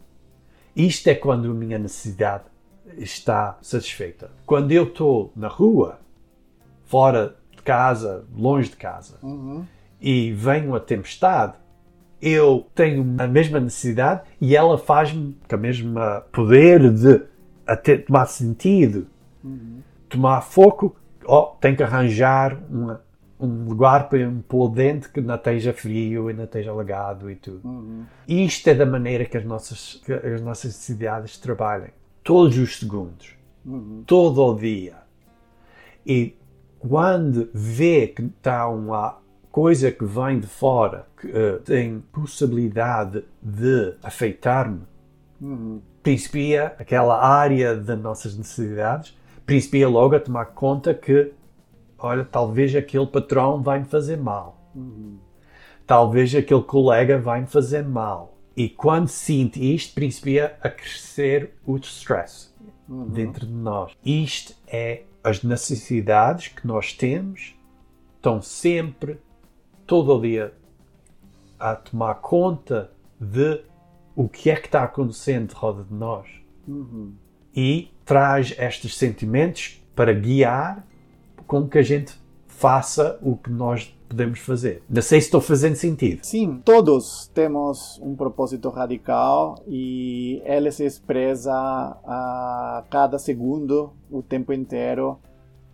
Isto 0.74 1.08
é 1.08 1.14
quando 1.14 1.50
a 1.50 1.54
minha 1.54 1.78
necessidade 1.78 2.44
está 2.98 3.56
satisfeita. 3.62 4.30
Quando 4.44 4.72
eu 4.72 4.84
estou 4.84 5.32
na 5.36 5.46
rua, 5.46 6.00
fora 6.84 7.36
de 7.54 7.62
casa, 7.62 8.24
longe 8.36 8.70
de 8.70 8.76
casa, 8.76 9.18
uhum. 9.22 9.64
e 10.00 10.32
vem 10.32 10.66
uma 10.66 10.80
tempestade, 10.80 11.54
eu 12.20 12.66
tenho 12.74 13.14
a 13.18 13.26
mesma 13.28 13.60
necessidade 13.60 14.22
e 14.40 14.56
ela 14.56 14.78
faz-me 14.78 15.38
com 15.48 15.54
a 15.54 15.58
mesma 15.58 16.24
poder 16.32 16.90
de 16.92 17.22
até 17.66 17.98
tomar 17.98 18.26
sentido, 18.26 19.06
uhum. 19.44 19.80
tomar 20.08 20.40
foco. 20.40 20.96
Oh, 21.24 21.54
tenho 21.60 21.76
que 21.76 21.82
arranjar 21.82 22.58
uma, 22.68 23.00
um 23.38 23.64
lugar 23.68 24.08
para 24.08 24.32
pôr 24.48 24.70
dentro 24.70 25.10
que 25.10 25.20
não 25.20 25.34
esteja 25.34 25.72
frio 25.72 26.30
e 26.30 26.34
não 26.34 26.44
esteja 26.44 26.70
alagado 26.70 27.30
e 27.30 27.36
tudo. 27.36 27.66
Uhum. 27.66 28.04
Isto 28.26 28.68
é 28.68 28.74
da 28.74 28.86
maneira 28.86 29.24
que 29.24 29.36
as 29.36 29.44
nossas, 29.44 30.00
que 30.04 30.12
as 30.12 30.40
nossas 30.40 30.74
cidades 30.74 31.36
trabalham. 31.38 31.88
Todos 32.22 32.56
os 32.56 32.78
segundos. 32.78 33.34
Uhum. 33.64 34.04
Todo 34.06 34.42
o 34.44 34.54
dia. 34.54 34.96
E 36.06 36.36
quando 36.78 37.48
vê 37.52 38.08
que 38.08 38.22
está 38.22 38.68
uma 38.68 39.18
coisa 39.50 39.90
que 39.90 40.04
vem 40.04 40.40
de 40.40 40.46
fora, 40.46 41.06
que 41.16 41.26
uh, 41.28 41.60
tem 41.64 42.02
possibilidade 42.12 43.24
de 43.42 43.94
afetar-me, 44.02 44.82
uhum. 45.40 45.80
principia 46.02 46.74
aquela 46.78 47.24
área 47.24 47.76
das 47.76 47.98
nossas 47.98 48.36
necessidades, 48.36 49.16
principia 49.46 49.88
logo 49.88 50.14
a 50.16 50.20
tomar 50.20 50.46
conta 50.46 50.92
que 50.92 51.32
olha, 51.98 52.24
talvez 52.24 52.74
aquele 52.74 53.06
patrão 53.06 53.62
vai 53.62 53.80
me 53.80 53.84
fazer 53.84 54.16
mal. 54.16 54.70
Uhum. 54.74 55.18
Talvez 55.86 56.34
aquele 56.34 56.62
colega 56.62 57.18
vai 57.18 57.42
me 57.42 57.46
fazer 57.46 57.84
mal. 57.84 58.36
E 58.56 58.68
quando 58.68 59.08
sinto 59.08 59.58
isto, 59.58 59.94
principia 59.94 60.56
a 60.60 60.68
crescer 60.68 61.54
o 61.66 61.76
stress 61.76 62.54
uhum. 62.88 63.08
dentro 63.08 63.46
de 63.46 63.52
nós. 63.52 63.92
Isto 64.04 64.54
é 64.66 65.02
as 65.22 65.42
necessidades 65.42 66.48
que 66.48 66.66
nós 66.66 66.92
temos 66.92 67.54
estão 68.16 68.40
sempre, 68.40 69.18
todo 69.86 70.14
o 70.14 70.20
dia, 70.20 70.54
a 71.58 71.74
tomar 71.74 72.14
conta 72.16 72.90
de 73.20 73.62
o 74.14 74.28
que 74.28 74.50
é 74.50 74.56
que 74.56 74.66
está 74.66 74.84
acontecendo 74.84 75.48
de 75.48 75.54
roda 75.54 75.84
de 75.84 75.94
nós. 75.94 76.26
Uhum. 76.66 77.14
E 77.54 77.90
traz 78.04 78.54
estes 78.58 78.96
sentimentos 78.96 79.82
para 79.94 80.12
guiar 80.12 80.86
com 81.46 81.68
que 81.68 81.78
a 81.78 81.82
gente 81.82 82.14
faça 82.46 83.18
o 83.22 83.36
que 83.36 83.50
nós 83.50 83.94
podemos 84.08 84.38
fazer. 84.38 84.82
Não 84.88 85.02
sei 85.02 85.20
se 85.20 85.26
estou 85.26 85.40
fazendo 85.40 85.74
sentido. 85.74 86.20
Sim, 86.22 86.60
todos 86.64 87.28
temos 87.34 88.00
um 88.02 88.14
propósito 88.14 88.68
radical 88.68 89.56
e 89.66 90.40
ele 90.44 90.70
se 90.70 90.84
expressa 90.84 91.52
a 91.52 92.84
cada 92.88 93.18
segundo, 93.18 93.92
o 94.10 94.22
tempo 94.22 94.52
inteiro, 94.52 95.18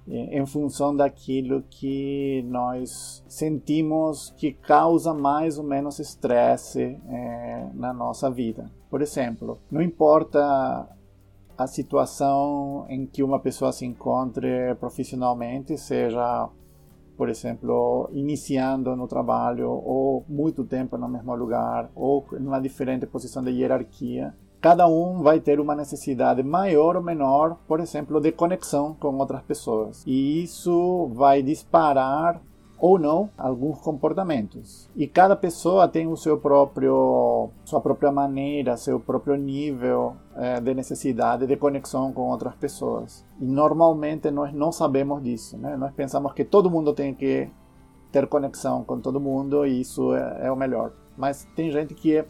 em 0.09 0.45
função 0.47 0.97
daquilo 0.97 1.63
que 1.71 2.45
nós 2.49 3.23
sentimos 3.29 4.35
que 4.37 4.53
causa 4.53 5.15
mais 5.15 5.59
ou 5.59 5.65
menos 5.65 6.01
estresse 6.01 6.99
é, 7.09 7.67
na 7.75 7.93
nossa 7.93 8.31
vida. 8.31 8.71
Por 8.89 9.03
exemplo, 9.03 9.59
não 9.71 9.81
importa 9.81 10.89
a 11.61 11.67
situação 11.67 12.87
em 12.89 13.05
que 13.05 13.23
uma 13.23 13.39
pessoa 13.39 13.71
se 13.71 13.85
encontre 13.85 14.75
profissionalmente, 14.77 15.77
seja, 15.77 16.49
por 17.19 17.29
exemplo, 17.29 18.09
iniciando 18.15 18.97
no 18.97 19.07
trabalho 19.07 19.69
ou 19.69 20.25
muito 20.27 20.65
tempo 20.65 20.97
no 20.97 21.07
mesmo 21.07 21.35
lugar 21.35 21.91
ou 21.95 22.27
em 22.33 22.47
uma 22.47 22.63
diferente 22.63 23.07
posição 23.07 23.45
de 23.45 23.51
hierarquia, 23.51 24.35
cada 24.59 24.89
um 24.89 25.23
vai 25.23 25.39
ter 25.39 25.61
uma 25.61 25.75
necessidade 25.75 26.43
maior 26.43 26.97
ou 26.97 27.03
menor, 27.03 27.59
por 27.69 27.79
exemplo, 27.79 28.23
de 28.23 28.33
conexão 28.33 28.95
com 28.95 29.19
outras 29.19 29.43
pessoas. 29.43 30.03
E 30.07 30.43
isso 30.43 31.11
vai 31.13 31.43
disparar 31.43 32.41
ou 32.81 32.99
não 32.99 33.29
alguns 33.37 33.79
comportamentos. 33.79 34.89
E 34.97 35.07
cada 35.07 35.37
pessoa 35.37 35.87
tem 35.87 36.07
o 36.07 36.17
seu 36.17 36.39
próprio, 36.39 37.51
sua 37.65 37.81
própria 37.81 38.11
maneira, 38.11 38.77
seu 38.77 38.99
próprio 38.99 39.37
nível 39.37 40.17
é, 40.35 40.59
de 40.59 40.75
necessidade 40.75 41.47
de 41.47 41.57
conexão 41.57 42.13
com 42.13 42.23
outras 42.31 42.55
pessoas. 42.55 43.25
E 43.39 43.45
normalmente 43.45 44.31
nós 44.31 44.53
não 44.53 44.73
sabemos 44.73 45.23
disso, 45.23 45.59
né? 45.59 45.77
Nós 45.77 45.93
pensamos 45.93 46.33
que 46.33 46.45
todo 46.45 46.71
mundo 46.71 46.95
tem 46.95 47.15
que 47.15 47.49
ter 48.11 48.27
conexão 48.27 48.83
com 48.83 48.99
todo 48.99 49.21
mundo 49.21 49.67
e 49.67 49.81
isso 49.81 50.15
é, 50.15 50.47
é 50.47 50.53
o 50.53 50.57
melhor. 50.57 50.93
Mas 51.17 51.47
tem 51.55 51.71
gente 51.71 51.95
que 51.95 52.17
é 52.17 52.27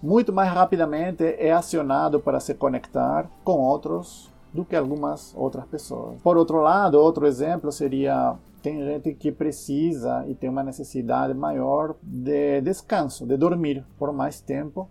muito 0.00 0.32
mais 0.32 0.50
rapidamente 0.52 1.24
é 1.24 1.50
acionado 1.50 2.20
para 2.20 2.38
se 2.38 2.54
conectar 2.54 3.28
com 3.42 3.58
outros 3.58 4.30
do 4.52 4.64
que 4.64 4.76
algumas 4.76 5.34
outras 5.36 5.66
pessoas. 5.66 6.20
Por 6.22 6.36
outro 6.36 6.60
lado, 6.60 7.00
outro 7.00 7.26
exemplo 7.26 7.70
seria 7.70 8.36
tem 8.62 8.84
gente 8.84 9.14
que 9.14 9.30
precisa 9.30 10.24
e 10.26 10.34
tem 10.34 10.50
uma 10.50 10.62
necessidade 10.62 11.32
maior 11.32 11.94
de 12.02 12.60
descanso, 12.60 13.24
de 13.26 13.36
dormir 13.36 13.84
por 13.96 14.12
mais 14.12 14.40
tempo, 14.40 14.88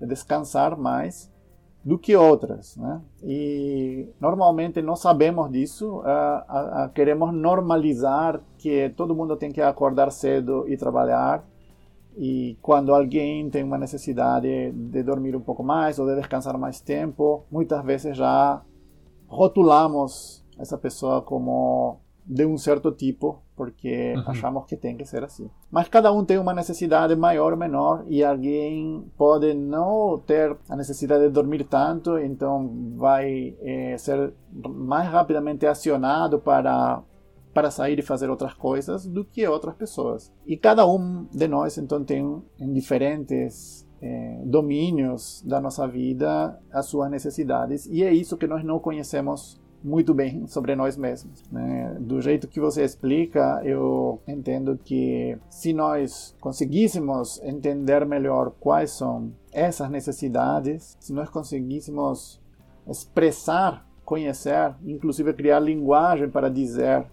de 0.00 0.06
descansar 0.06 0.76
mais 0.76 1.30
do 1.84 1.98
que 1.98 2.14
outras, 2.14 2.76
né? 2.76 3.00
E 3.22 4.08
normalmente 4.20 4.82
não 4.82 4.96
sabemos 4.96 5.50
disso, 5.50 5.98
uh, 5.98 6.86
uh, 6.86 6.88
queremos 6.94 7.32
normalizar 7.32 8.40
que 8.58 8.90
todo 8.90 9.14
mundo 9.14 9.36
tem 9.36 9.50
que 9.50 9.62
acordar 9.62 10.10
cedo 10.10 10.68
e 10.68 10.76
trabalhar, 10.76 11.44
e 12.16 12.58
quando 12.60 12.94
alguém 12.94 13.48
tem 13.48 13.62
uma 13.62 13.78
necessidade 13.78 14.72
de 14.72 15.02
dormir 15.02 15.34
um 15.36 15.40
pouco 15.40 15.62
mais 15.62 15.98
ou 15.98 16.06
de 16.06 16.16
descansar 16.16 16.58
mais 16.58 16.80
tempo, 16.80 17.44
muitas 17.50 17.82
vezes 17.84 18.16
já 18.16 18.60
rotulamos 19.30 20.44
essa 20.58 20.76
pessoa 20.76 21.22
como 21.22 22.00
de 22.26 22.44
um 22.44 22.58
certo 22.58 22.92
tipo, 22.92 23.42
porque 23.56 24.14
uhum. 24.14 24.24
achamos 24.26 24.64
que 24.66 24.76
tem 24.76 24.96
que 24.96 25.04
ser 25.04 25.24
assim. 25.24 25.50
Mas 25.70 25.88
cada 25.88 26.12
um 26.12 26.24
tem 26.24 26.38
uma 26.38 26.52
necessidade 26.52 27.16
maior 27.16 27.52
ou 27.52 27.58
menor, 27.58 28.04
e 28.06 28.22
alguém 28.22 29.04
pode 29.16 29.54
não 29.54 30.22
ter 30.26 30.56
a 30.68 30.76
necessidade 30.76 31.24
de 31.24 31.30
dormir 31.30 31.64
tanto, 31.64 32.18
então 32.18 32.94
vai 32.96 33.56
é, 33.60 33.96
ser 33.98 34.32
mais 34.52 35.08
rapidamente 35.08 35.66
acionado 35.66 36.38
para 36.38 37.02
para 37.52 37.68
sair 37.68 37.98
e 37.98 38.02
fazer 38.02 38.30
outras 38.30 38.54
coisas 38.54 39.04
do 39.04 39.24
que 39.24 39.44
outras 39.44 39.74
pessoas. 39.74 40.32
E 40.46 40.56
cada 40.56 40.86
um 40.86 41.26
de 41.32 41.48
nós 41.48 41.76
então 41.78 42.04
tem 42.04 42.40
em 42.60 42.72
diferentes 42.72 43.84
é, 44.02 44.40
domínios 44.44 45.42
da 45.46 45.60
nossa 45.60 45.86
vida 45.86 46.58
as 46.72 46.86
suas 46.86 47.10
necessidades 47.10 47.86
e 47.86 48.02
é 48.02 48.12
isso 48.12 48.36
que 48.36 48.46
nós 48.46 48.64
não 48.64 48.78
conhecemos 48.78 49.60
muito 49.82 50.12
bem 50.12 50.46
sobre 50.46 50.76
nós 50.76 50.96
mesmos. 50.96 51.42
Né? 51.50 51.96
Do 52.00 52.20
jeito 52.20 52.46
que 52.46 52.60
você 52.60 52.84
explica, 52.84 53.62
eu 53.64 54.20
entendo 54.28 54.78
que 54.84 55.38
se 55.48 55.72
nós 55.72 56.36
conseguíssemos 56.40 57.40
entender 57.42 58.04
melhor 58.04 58.52
quais 58.60 58.90
são 58.90 59.32
essas 59.52 59.90
necessidades, 59.90 60.96
se 61.00 61.12
nós 61.12 61.30
conseguíssemos 61.30 62.40
expressar, 62.86 63.86
conhecer, 64.04 64.74
inclusive 64.84 65.32
criar 65.32 65.60
linguagem 65.60 66.28
para 66.28 66.50
dizer, 66.50 67.06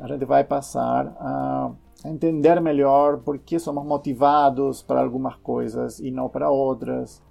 a 0.00 0.06
gente 0.06 0.24
vai 0.24 0.44
passar 0.44 1.06
a 1.18 1.72
entender 2.04 2.60
melhor 2.60 3.18
por 3.18 3.38
que 3.38 3.58
somos 3.58 3.84
motivados 3.84 4.82
para 4.82 5.00
algumas 5.00 5.36
coisas 5.36 6.00
e 6.00 6.10
não 6.10 6.28
para 6.28 6.50
outras 6.50 7.22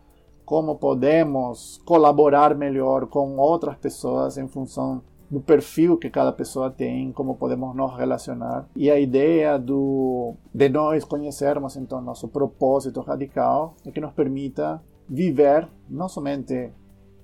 como 0.45 0.75
podemos 0.77 1.79
colaborar 1.85 2.55
melhor 2.55 3.05
com 3.05 3.37
outras 3.37 3.77
pessoas 3.77 4.35
em 4.35 4.47
função 4.47 5.03
do 5.29 5.39
perfil 5.39 5.95
que 5.95 6.09
cada 6.09 6.31
pessoa 6.31 6.71
tem, 6.71 7.11
como 7.11 7.35
podemos 7.35 7.75
nos 7.75 7.95
relacionar. 7.95 8.67
E 8.75 8.89
a 8.89 8.99
ideia 8.99 9.59
do, 9.59 10.33
de 10.51 10.67
nós 10.67 11.03
conhecermos 11.03 11.75
então 11.77 12.01
nosso 12.01 12.27
propósito 12.27 12.99
radical 13.01 13.75
é 13.85 13.91
que 13.91 14.01
nos 14.01 14.11
permita 14.11 14.81
viver, 15.07 15.67
não 15.87 16.09
somente 16.09 16.71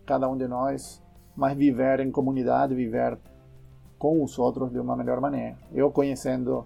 cada 0.06 0.30
um 0.30 0.38
de 0.38 0.48
nós, 0.48 1.02
mas 1.36 1.58
viver 1.58 2.02
em 2.02 2.12
comunidade, 2.12 2.76
viver 2.76 3.18
com 3.98 4.24
os 4.24 4.38
outros 4.38 4.72
de 4.72 4.78
uma 4.78 4.96
melhor 4.96 5.20
maneira. 5.20 5.58
Eu 5.74 5.90
conhecendo 5.90 6.66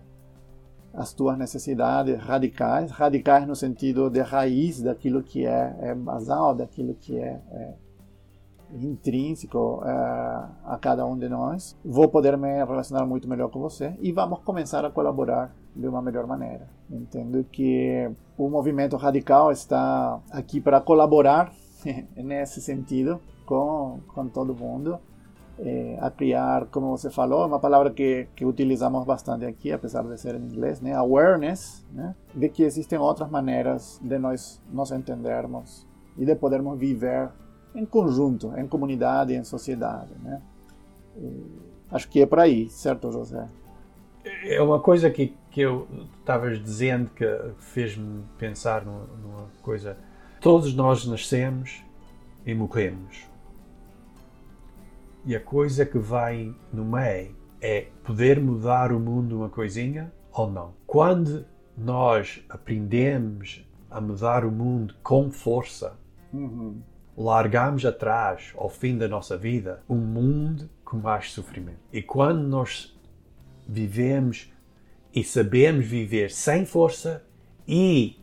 as 0.93 1.13
tuas 1.13 1.37
necessidades 1.37 2.19
radicais, 2.19 2.91
radicais 2.91 3.47
no 3.47 3.55
sentido 3.55 4.09
de 4.09 4.21
raiz 4.21 4.81
daquilo 4.81 5.23
que 5.23 5.45
é, 5.45 5.75
é 5.79 5.95
basal, 5.95 6.55
daquilo 6.55 6.95
que 6.95 7.17
é, 7.17 7.41
é 7.51 7.73
intrínseco 8.71 9.81
é, 9.83 9.89
a 10.65 10.77
cada 10.79 11.05
um 11.05 11.17
de 11.17 11.29
nós. 11.29 11.77
Vou 11.83 12.07
poder 12.07 12.37
me 12.37 12.63
relacionar 12.63 13.05
muito 13.05 13.27
melhor 13.27 13.49
com 13.49 13.59
você 13.59 13.95
e 13.99 14.11
vamos 14.11 14.39
começar 14.39 14.85
a 14.85 14.91
colaborar 14.91 15.55
de 15.75 15.87
uma 15.87 16.01
melhor 16.01 16.25
maneira. 16.27 16.67
Entendo 16.89 17.43
que 17.51 18.09
o 18.37 18.49
movimento 18.49 18.97
radical 18.97 19.51
está 19.51 20.19
aqui 20.31 20.59
para 20.59 20.81
colaborar 20.81 21.51
nesse 22.15 22.61
sentido 22.61 23.19
com, 23.45 23.99
com 24.13 24.27
todo 24.27 24.55
mundo 24.55 24.99
eh, 25.61 25.97
a 25.99 26.09
criar, 26.09 26.67
como 26.67 26.89
você 26.89 27.09
falou, 27.09 27.45
uma 27.45 27.59
palavra 27.59 27.91
que, 27.91 28.27
que 28.35 28.45
utilizamos 28.45 29.03
bastante 29.05 29.45
aqui, 29.45 29.71
apesar 29.71 30.03
de 30.03 30.17
ser 30.17 30.35
em 30.35 30.43
inglês, 30.43 30.79
né? 30.79 30.93
awareness, 30.93 31.85
né? 31.91 32.15
de 32.33 32.47
que 32.47 32.63
existem 32.63 32.97
outras 32.97 33.29
maneiras 33.29 33.99
de 34.01 34.17
nós 34.17 34.61
nos 34.71 34.91
entendermos 34.91 35.85
e 36.17 36.25
de 36.25 36.33
podermos 36.35 36.79
viver 36.79 37.29
em 37.75 37.85
conjunto, 37.85 38.53
em 38.57 38.67
comunidade, 38.67 39.33
em 39.33 39.43
sociedade. 39.43 40.13
Né? 40.23 40.41
E 41.17 41.45
acho 41.91 42.07
que 42.09 42.21
é 42.21 42.25
por 42.25 42.39
aí, 42.39 42.69
certo, 42.69 43.11
José? 43.11 43.45
É 44.45 44.61
uma 44.61 44.79
coisa 44.79 45.09
que, 45.09 45.35
que 45.51 45.61
eu 45.61 45.87
estavas 46.19 46.61
dizendo 46.61 47.09
que 47.09 47.25
fez-me 47.57 48.23
pensar 48.37 48.85
numa, 48.85 49.05
numa 49.21 49.47
coisa. 49.61 49.97
Todos 50.39 50.73
nós 50.73 51.05
nascemos 51.05 51.83
e 52.45 52.53
morremos 52.53 53.28
e 55.25 55.35
a 55.35 55.39
coisa 55.39 55.85
que 55.85 55.97
vai 55.97 56.55
no 56.71 56.85
meio 56.85 57.35
é 57.61 57.87
poder 58.03 58.39
mudar 58.39 58.91
o 58.91 58.99
mundo 58.99 59.37
uma 59.37 59.49
coisinha 59.49 60.11
ou 60.31 60.49
não. 60.49 60.73
Quando 60.87 61.45
nós 61.77 62.43
aprendemos 62.49 63.65
a 63.89 63.99
mudar 63.99 64.45
o 64.45 64.51
mundo 64.51 64.95
com 65.03 65.29
força, 65.31 65.97
uhum. 66.31 66.81
largamos 67.17 67.85
atrás, 67.85 68.53
ao 68.55 68.69
fim 68.69 68.97
da 68.97 69.07
nossa 69.07 69.37
vida, 69.37 69.83
um 69.89 69.97
mundo 69.97 70.69
com 70.85 70.97
mais 70.97 71.31
sofrimento. 71.31 71.79
E 71.91 72.01
quando 72.01 72.41
nós 72.41 72.97
vivemos 73.67 74.51
e 75.13 75.23
sabemos 75.23 75.85
viver 75.85 76.31
sem 76.31 76.65
força 76.65 77.23
e 77.67 78.17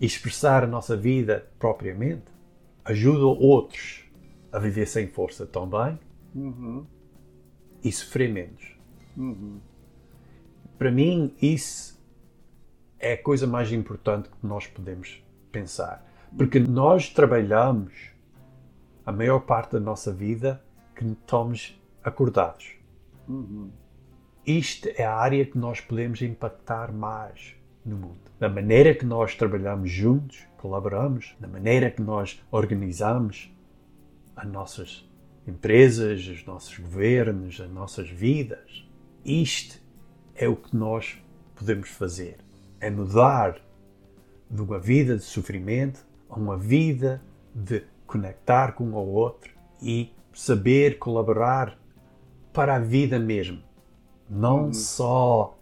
expressar 0.00 0.64
a 0.64 0.66
nossa 0.66 0.96
vida 0.96 1.46
propriamente, 1.58 2.24
ajuda 2.84 3.24
outros 3.24 4.04
a 4.52 4.58
viver 4.58 4.86
sem 4.86 5.06
força 5.06 5.46
também 5.46 5.98
uhum. 6.34 6.86
e 7.82 7.92
sofrer 7.92 8.32
menos. 8.32 8.76
Uhum. 9.16 9.60
Para 10.76 10.90
mim, 10.90 11.34
isso 11.40 12.02
é 12.98 13.12
a 13.12 13.22
coisa 13.22 13.46
mais 13.46 13.72
importante 13.72 14.28
que 14.28 14.46
nós 14.46 14.66
podemos 14.66 15.22
pensar. 15.52 16.04
Porque 16.36 16.58
nós 16.58 17.08
trabalhamos 17.08 17.92
a 19.06 19.12
maior 19.12 19.40
parte 19.40 19.72
da 19.72 19.80
nossa 19.80 20.12
vida 20.12 20.62
que 20.96 21.04
estamos 21.04 21.80
acordados. 22.02 22.72
Uhum. 23.28 23.70
Isto 24.46 24.88
é 24.96 25.04
a 25.04 25.14
área 25.14 25.44
que 25.44 25.56
nós 25.56 25.80
podemos 25.80 26.20
impactar 26.22 26.92
mais 26.92 27.54
no 27.84 27.96
mundo. 27.96 28.18
Na 28.40 28.48
maneira 28.48 28.94
que 28.94 29.06
nós 29.06 29.34
trabalhamos 29.34 29.90
juntos, 29.90 30.44
colaboramos, 30.58 31.34
na 31.38 31.46
maneira 31.48 31.90
que 31.90 32.02
nós 32.02 32.42
organizamos 32.50 33.50
as 34.36 34.46
nossas 34.46 35.08
empresas, 35.46 36.26
os 36.26 36.44
nossos 36.44 36.78
governos, 36.78 37.60
as 37.60 37.70
nossas 37.70 38.08
vidas. 38.08 38.86
Isto 39.24 39.80
é 40.34 40.48
o 40.48 40.56
que 40.56 40.76
nós 40.76 41.18
podemos 41.54 41.90
fazer. 41.90 42.38
É 42.80 42.90
mudar 42.90 43.60
de 44.50 44.62
uma 44.62 44.78
vida 44.78 45.16
de 45.16 45.22
sofrimento 45.22 46.06
a 46.28 46.38
uma 46.38 46.56
vida 46.56 47.22
de 47.54 47.82
conectar 48.06 48.72
com 48.72 48.84
o 48.92 48.96
outro 48.96 49.52
e 49.80 50.12
saber 50.32 50.98
colaborar 50.98 51.78
para 52.52 52.76
a 52.76 52.78
vida 52.78 53.18
mesmo. 53.18 53.62
Não 54.28 54.66
hum. 54.66 54.72
só 54.72 55.56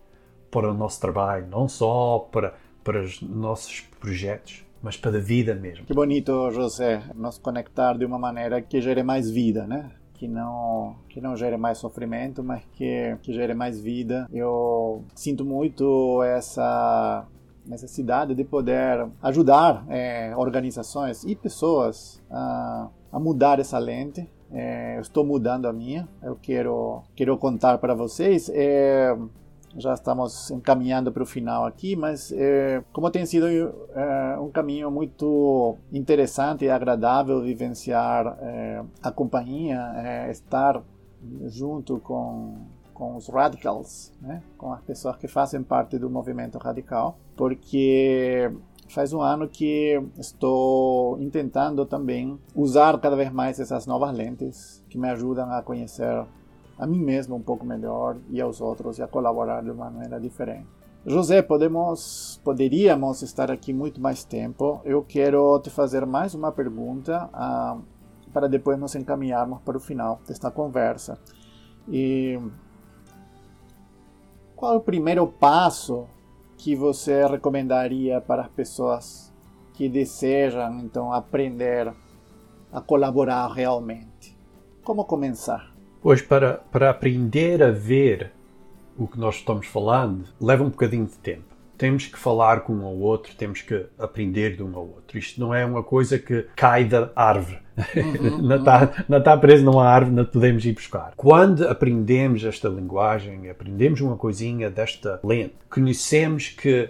para 0.50 0.70
o 0.70 0.74
nosso 0.74 1.00
trabalho, 1.00 1.46
não 1.46 1.68
só 1.68 2.28
para, 2.30 2.54
para 2.84 3.02
os 3.02 3.20
nossos 3.22 3.80
projetos, 3.98 4.64
mas 4.82 4.96
para 4.96 5.16
a 5.16 5.20
vida 5.20 5.54
mesmo. 5.54 5.86
Que 5.86 5.94
bonito, 5.94 6.50
José, 6.50 7.02
nos 7.14 7.38
conectar 7.38 7.96
de 7.96 8.04
uma 8.04 8.18
maneira 8.18 8.60
que 8.60 8.80
gere 8.80 9.02
mais 9.02 9.30
vida, 9.30 9.66
né? 9.66 9.90
Que 10.14 10.26
não, 10.26 10.96
que 11.08 11.20
não 11.20 11.36
gere 11.36 11.56
mais 11.56 11.78
sofrimento, 11.78 12.42
mas 12.42 12.62
que, 12.72 13.16
que 13.22 13.32
gere 13.32 13.54
mais 13.54 13.80
vida. 13.80 14.26
Eu 14.32 15.04
sinto 15.14 15.44
muito 15.44 16.22
essa 16.22 17.26
necessidade 17.64 18.34
de 18.34 18.44
poder 18.44 19.06
ajudar 19.22 19.84
é, 19.88 20.34
organizações 20.36 21.22
e 21.24 21.36
pessoas 21.36 22.20
a, 22.30 22.88
a 23.12 23.20
mudar 23.20 23.60
essa 23.60 23.78
lente. 23.78 24.28
É, 24.50 25.00
estou 25.00 25.24
mudando 25.24 25.66
a 25.66 25.72
minha. 25.72 26.08
Eu 26.22 26.36
quero 26.36 27.02
quero 27.14 27.36
contar 27.38 27.78
para 27.78 27.94
vocês. 27.94 28.50
É, 28.52 29.16
já 29.76 29.94
estamos 29.94 30.50
encaminhando 30.50 31.10
para 31.10 31.22
o 31.22 31.26
final 31.26 31.64
aqui, 31.64 31.96
mas 31.96 32.32
é, 32.32 32.82
como 32.92 33.10
tem 33.10 33.24
sido 33.26 33.46
é, 33.46 34.38
um 34.38 34.50
caminho 34.50 34.90
muito 34.90 35.76
interessante 35.92 36.64
e 36.64 36.70
agradável 36.70 37.40
vivenciar 37.42 38.38
é, 38.40 38.82
a 39.02 39.10
companhia, 39.10 40.28
estar 40.30 40.82
junto 41.46 41.98
com 42.00 42.56
com 43.02 43.16
os 43.16 43.28
radicals, 43.28 44.12
né? 44.20 44.42
com 44.56 44.72
as 44.72 44.80
pessoas 44.82 45.16
que 45.16 45.26
fazem 45.26 45.60
parte 45.62 45.98
do 45.98 46.08
movimento 46.08 46.56
radical, 46.56 47.18
porque 47.34 48.48
faz 48.88 49.12
um 49.12 49.20
ano 49.20 49.48
que 49.48 50.00
estou 50.18 51.18
tentando 51.30 51.84
também 51.86 52.38
usar 52.54 52.98
cada 53.00 53.16
vez 53.16 53.32
mais 53.32 53.58
essas 53.58 53.86
novas 53.86 54.14
lentes 54.14 54.84
que 54.88 54.98
me 54.98 55.08
ajudam 55.08 55.50
a 55.50 55.62
conhecer 55.62 56.24
a 56.82 56.86
mim 56.86 56.98
mesmo 56.98 57.36
um 57.36 57.40
pouco 57.40 57.64
melhor 57.64 58.16
e 58.28 58.40
aos 58.40 58.60
outros 58.60 58.98
e 58.98 59.02
a 59.02 59.06
colaborar 59.06 59.62
de 59.62 59.70
uma 59.70 59.88
maneira 59.88 60.18
diferente. 60.18 60.66
José, 61.06 61.40
podemos, 61.40 62.40
poderíamos 62.42 63.22
estar 63.22 63.52
aqui 63.52 63.72
muito 63.72 64.00
mais 64.00 64.24
tempo. 64.24 64.80
Eu 64.84 65.04
quero 65.04 65.60
te 65.60 65.70
fazer 65.70 66.04
mais 66.04 66.34
uma 66.34 66.50
pergunta 66.50 67.30
uh, 67.32 67.80
para 68.32 68.48
depois 68.48 68.76
nos 68.80 68.96
encaminharmos 68.96 69.60
para 69.62 69.76
o 69.76 69.80
final 69.80 70.20
desta 70.26 70.50
conversa. 70.50 71.20
E 71.88 72.36
qual 74.56 74.74
é 74.74 74.76
o 74.76 74.80
primeiro 74.80 75.24
passo 75.28 76.08
que 76.58 76.74
você 76.74 77.24
recomendaria 77.26 78.20
para 78.20 78.42
as 78.42 78.48
pessoas 78.48 79.32
que 79.72 79.88
desejam 79.88 80.80
então 80.80 81.12
aprender 81.12 81.94
a 82.72 82.80
colaborar 82.80 83.46
realmente? 83.52 84.36
Como 84.82 85.04
começar? 85.04 85.71
Pois 86.02 86.20
para, 86.20 86.54
para 86.70 86.90
aprender 86.90 87.62
a 87.62 87.70
ver 87.70 88.32
o 88.98 89.06
que 89.06 89.18
nós 89.18 89.36
estamos 89.36 89.66
falando 89.66 90.24
leva 90.40 90.64
um 90.64 90.68
bocadinho 90.70 91.06
de 91.06 91.16
tempo 91.18 91.52
temos 91.82 92.06
que 92.06 92.16
falar 92.16 92.60
com 92.60 92.74
um 92.74 92.84
ao 92.84 92.96
outro, 92.96 93.34
temos 93.34 93.60
que 93.60 93.86
aprender 93.98 94.54
de 94.54 94.62
um 94.62 94.72
ao 94.76 94.86
outro. 94.86 95.18
Isto 95.18 95.40
não 95.40 95.52
é 95.52 95.66
uma 95.66 95.82
coisa 95.82 96.16
que 96.16 96.46
cai 96.54 96.84
da 96.84 97.10
árvore. 97.16 97.58
Uhum, 97.96 98.38
não 98.46 98.56
está 98.58 98.94
uhum. 99.08 99.20
tá 99.20 99.36
preso 99.36 99.64
numa 99.64 99.84
árvore, 99.84 100.14
não 100.14 100.24
podemos 100.24 100.64
ir 100.64 100.74
buscar. 100.74 101.12
Quando 101.16 101.66
aprendemos 101.66 102.44
esta 102.44 102.68
linguagem, 102.68 103.50
aprendemos 103.50 104.00
uma 104.00 104.16
coisinha 104.16 104.70
desta 104.70 105.18
lente, 105.24 105.54
conhecemos 105.68 106.50
que 106.50 106.88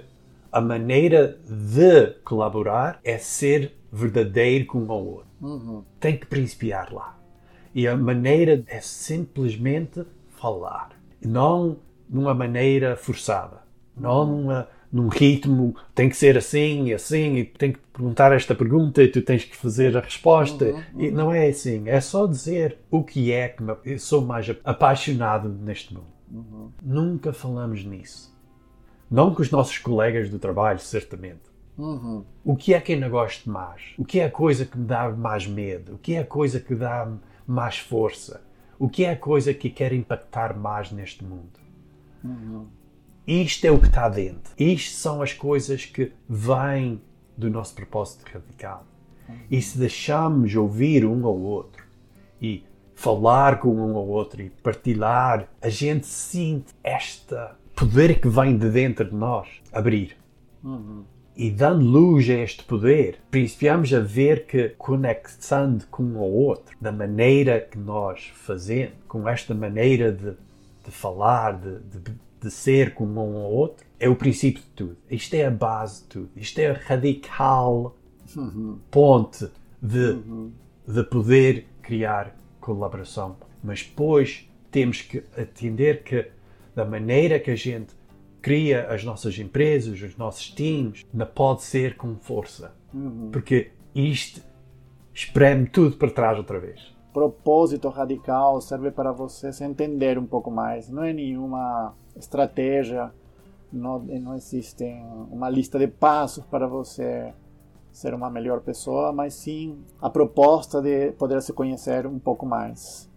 a 0.52 0.60
maneira 0.60 1.38
de 1.48 2.08
colaborar 2.22 3.00
é 3.02 3.16
ser 3.16 3.72
verdadeiro 3.90 4.66
com 4.66 4.78
um 4.78 4.92
ao 4.92 5.06
outro. 5.06 5.28
Uhum. 5.40 5.82
Tem 5.98 6.18
que 6.18 6.26
principiar 6.26 6.92
lá. 6.92 7.21
E 7.74 7.88
a 7.88 7.96
maneira 7.96 8.62
é 8.66 8.80
simplesmente 8.80 10.04
falar. 10.30 10.90
Não 11.24 11.78
numa 12.08 12.34
maneira 12.34 12.96
forçada. 12.96 13.62
Não 13.96 14.26
numa 14.26 14.68
num 14.92 15.08
ritmo, 15.08 15.74
tem 15.94 16.08
que 16.10 16.16
ser 16.16 16.36
assim 16.36 16.88
e 16.88 16.94
assim, 16.94 17.36
e 17.36 17.44
tem 17.46 17.72
que 17.72 17.78
perguntar 17.78 18.30
esta 18.30 18.54
pergunta 18.54 19.02
e 19.02 19.08
tu 19.08 19.22
tens 19.22 19.42
que 19.42 19.56
fazer 19.56 19.96
a 19.96 20.00
resposta. 20.00 20.66
Uhum, 20.66 20.82
uhum. 20.94 21.00
E 21.00 21.10
não 21.10 21.32
é 21.32 21.48
assim, 21.48 21.88
é 21.88 21.98
só 21.98 22.26
dizer 22.26 22.76
o 22.90 23.02
que 23.02 23.32
é 23.32 23.48
que 23.48 23.62
eu 23.86 23.98
sou 23.98 24.20
mais 24.20 24.54
apaixonado 24.62 25.48
neste 25.48 25.94
mundo. 25.94 26.12
Uhum. 26.30 26.70
Nunca 26.82 27.32
falamos 27.32 27.84
nisso. 27.84 28.30
Não 29.10 29.34
com 29.34 29.40
os 29.40 29.50
nossos 29.50 29.78
colegas 29.78 30.28
do 30.28 30.38
trabalho, 30.38 30.78
certamente. 30.78 31.50
Uhum. 31.78 32.24
O 32.44 32.54
que 32.54 32.74
é 32.74 32.80
que 32.80 32.92
ainda 32.92 33.08
gosto 33.08 33.50
mais? 33.50 33.94
O 33.96 34.04
que 34.04 34.20
é 34.20 34.26
a 34.26 34.30
coisa 34.30 34.66
que 34.66 34.78
me 34.78 34.84
dá 34.84 35.08
mais 35.10 35.46
medo? 35.46 35.94
O 35.94 35.98
que 35.98 36.14
é 36.14 36.18
a 36.18 36.26
coisa 36.26 36.60
que 36.60 36.74
dá 36.74 37.10
mais 37.52 37.78
força? 37.78 38.42
O 38.78 38.88
que 38.88 39.04
é 39.04 39.10
a 39.10 39.16
coisa 39.16 39.52
que 39.54 39.70
quer 39.70 39.92
impactar 39.92 40.56
mais 40.56 40.90
neste 40.90 41.22
mundo? 41.24 41.60
Uhum. 42.24 42.66
Isto 43.26 43.66
é 43.66 43.70
o 43.70 43.78
que 43.78 43.86
está 43.86 44.08
dentro. 44.08 44.52
Isto 44.58 44.96
são 44.96 45.22
as 45.22 45.32
coisas 45.32 45.84
que 45.84 46.12
vêm 46.28 47.00
do 47.36 47.48
nosso 47.48 47.74
propósito 47.74 48.24
radical. 48.32 48.86
E 49.50 49.62
se 49.62 49.78
deixarmos 49.78 50.54
ouvir 50.54 51.06
um 51.06 51.24
ao 51.26 51.38
outro 51.38 51.84
e 52.40 52.64
falar 52.94 53.60
com 53.60 53.74
um 53.74 53.96
ao 53.96 54.06
outro 54.06 54.42
e 54.42 54.50
partilhar, 54.50 55.48
a 55.60 55.68
gente 55.68 56.06
sente 56.06 56.74
este 56.84 57.34
poder 57.74 58.20
que 58.20 58.28
vem 58.28 58.58
de 58.58 58.68
dentro 58.68 59.08
de 59.08 59.14
nós 59.14 59.48
abrir. 59.72 60.16
Uhum. 60.62 61.04
E 61.36 61.50
dando 61.50 61.84
luz 61.84 62.28
a 62.28 62.34
este 62.34 62.62
poder, 62.64 63.18
principiamos 63.30 63.92
a 63.92 64.00
ver 64.00 64.46
que 64.46 64.70
conectando 64.70 65.86
com 65.90 66.18
ao 66.18 66.30
outro, 66.30 66.76
da 66.80 66.92
maneira 66.92 67.60
que 67.60 67.78
nós 67.78 68.30
fazemos, 68.34 68.94
com 69.08 69.26
esta 69.28 69.54
maneira 69.54 70.12
de, 70.12 70.32
de 70.84 70.90
falar, 70.90 71.58
de, 71.58 71.78
de 71.78 72.12
de 72.42 72.50
ser 72.50 72.92
como 72.92 73.24
um 73.24 73.36
ao 73.36 73.52
outro, 73.52 73.86
é 74.00 74.08
o 74.08 74.16
princípio 74.16 74.60
de 74.60 74.68
tudo. 74.70 74.96
Isto 75.08 75.34
é 75.34 75.46
a 75.46 75.50
base 75.50 76.02
de 76.02 76.08
tudo. 76.08 76.30
Isto 76.34 76.58
é 76.58 76.70
a 76.70 76.72
radical 76.72 77.96
uhum. 78.36 78.78
ponte 78.90 79.48
de, 79.80 80.06
uhum. 80.06 80.52
de 80.86 81.04
poder 81.04 81.66
criar 81.80 82.36
colaboração. 82.60 83.36
Mas 83.62 83.84
depois 83.84 84.48
temos 84.72 85.02
que 85.02 85.22
atender 85.36 86.02
que 86.02 86.26
da 86.74 86.84
maneira 86.84 87.38
que 87.38 87.52
a 87.52 87.56
gente 87.56 87.94
cria 88.42 88.88
as 88.88 89.04
nossas 89.04 89.38
empresas, 89.38 90.02
os 90.02 90.16
nossos 90.16 90.50
teams, 90.50 91.06
não 91.14 91.24
pode 91.24 91.62
ser 91.62 91.96
com 91.96 92.16
força. 92.16 92.74
Uhum. 92.92 93.30
Porque 93.32 93.70
isto 93.94 94.42
espreme 95.14 95.66
tudo 95.66 95.96
para 95.96 96.10
trás 96.10 96.36
outra 96.36 96.58
vez. 96.58 96.92
Propósito 97.12 97.88
radical 97.88 98.60
serve 98.60 98.90
para 98.90 99.12
você 99.12 99.52
se 99.52 99.64
entender 99.64 100.18
um 100.18 100.26
pouco 100.26 100.50
mais. 100.50 100.88
Não 100.88 101.04
é 101.04 101.12
nenhuma 101.12 101.94
estratégia, 102.16 103.12
não, 103.72 104.00
não 104.00 104.34
existe 104.34 104.84
uma 105.30 105.48
lista 105.48 105.78
de 105.78 105.86
passos 105.86 106.44
para 106.44 106.66
você 106.66 107.32
ser 107.92 108.14
uma 108.14 108.30
melhor 108.30 108.60
pessoa, 108.60 109.12
mas 109.12 109.34
sim 109.34 109.78
a 110.00 110.08
proposta 110.08 110.80
de 110.80 111.12
poder 111.12 111.40
se 111.42 111.52
conhecer 111.52 112.06
um 112.06 112.18
pouco 112.18 112.46
mais. 112.46 113.08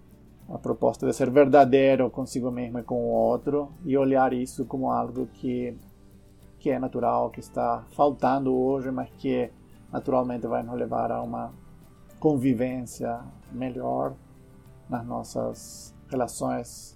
A 0.48 0.58
proposta 0.58 1.08
de 1.08 1.14
ser 1.14 1.30
verdadeiro 1.32 2.10
consigo 2.10 2.52
mesmo 2.52 2.80
e 2.80 2.84
com 2.84 2.96
o 2.96 3.10
outro 3.10 3.72
e 3.84 3.98
olhar 3.98 4.32
isso 4.32 4.66
como 4.66 4.92
algo 4.92 5.28
que, 5.28 5.76
que 6.60 6.70
é 6.70 6.78
natural, 6.78 7.32
que 7.32 7.40
está 7.40 7.84
faltando 7.92 8.56
hoje, 8.56 8.92
mas 8.92 9.10
que 9.18 9.50
naturalmente 9.92 10.46
vai 10.46 10.62
nos 10.62 10.78
levar 10.78 11.12
a 11.12 11.22
uma 11.22 11.52
convivência 12.20 13.22
melhor 13.52 14.14
nas 14.90 15.06
nossas 15.06 15.96
relações 16.10 16.96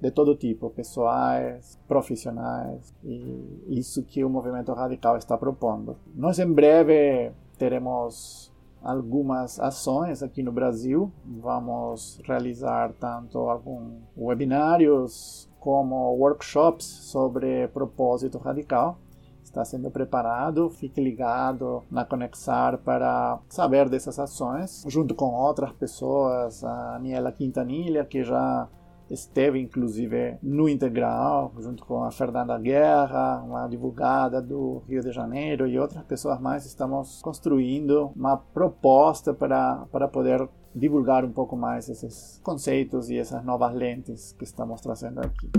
de 0.00 0.10
todo 0.10 0.36
tipo, 0.36 0.70
pessoais, 0.70 1.78
profissionais, 1.88 2.94
e 3.02 3.64
isso 3.68 4.02
que 4.02 4.22
o 4.24 4.30
movimento 4.30 4.72
radical 4.72 5.16
está 5.16 5.36
propondo. 5.38 5.96
Nós 6.14 6.38
em 6.38 6.52
breve 6.52 7.32
teremos 7.56 8.52
algumas 8.86 9.58
ações 9.58 10.22
aqui 10.22 10.42
no 10.42 10.52
Brasil. 10.52 11.12
Vamos 11.24 12.20
realizar 12.24 12.92
tanto 13.00 13.38
alguns 13.38 14.00
webinários 14.16 15.50
como 15.58 16.14
workshops 16.14 16.84
sobre 16.84 17.66
propósito 17.68 18.38
radical. 18.38 18.98
Está 19.42 19.64
sendo 19.64 19.90
preparado, 19.90 20.70
fique 20.70 21.00
ligado 21.00 21.82
na 21.90 22.04
Conexar 22.04 22.78
para 22.78 23.40
saber 23.48 23.88
dessas 23.88 24.18
ações, 24.18 24.84
junto 24.86 25.14
com 25.14 25.34
outras 25.34 25.72
pessoas, 25.72 26.62
a 26.62 26.96
Aniela 26.96 27.32
Quintanilha, 27.32 28.04
que 28.04 28.22
já 28.22 28.68
esteve 29.10 29.60
inclusive 29.60 30.38
no 30.42 30.68
Integral, 30.68 31.52
junto 31.58 31.84
com 31.84 32.02
a 32.02 32.10
Fernanda 32.10 32.58
Guerra, 32.58 33.42
uma 33.42 33.64
advogada 33.64 34.42
do 34.42 34.82
Rio 34.88 35.02
de 35.02 35.12
Janeiro 35.12 35.66
e 35.66 35.78
outras 35.78 36.02
pessoas 36.04 36.40
mais, 36.40 36.66
estamos 36.66 37.20
construindo 37.22 38.12
uma 38.16 38.36
proposta 38.36 39.32
para, 39.32 39.86
para 39.92 40.08
poder 40.08 40.48
divulgar 40.74 41.24
um 41.24 41.32
pouco 41.32 41.56
mais 41.56 41.88
esses 41.88 42.40
conceitos 42.42 43.08
e 43.08 43.16
essas 43.16 43.44
novas 43.44 43.74
lentes 43.74 44.32
que 44.32 44.44
estamos 44.44 44.80
trazendo 44.80 45.20
aqui. 45.20 45.50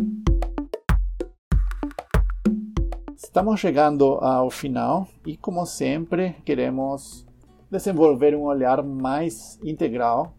Estamos 3.16 3.60
chegando 3.60 4.20
ao 4.22 4.50
final 4.50 5.08
e, 5.26 5.36
como 5.36 5.66
sempre, 5.66 6.34
queremos 6.46 7.26
desenvolver 7.70 8.36
um 8.36 8.44
olhar 8.44 8.84
mais 8.84 9.60
integral. 9.64 10.34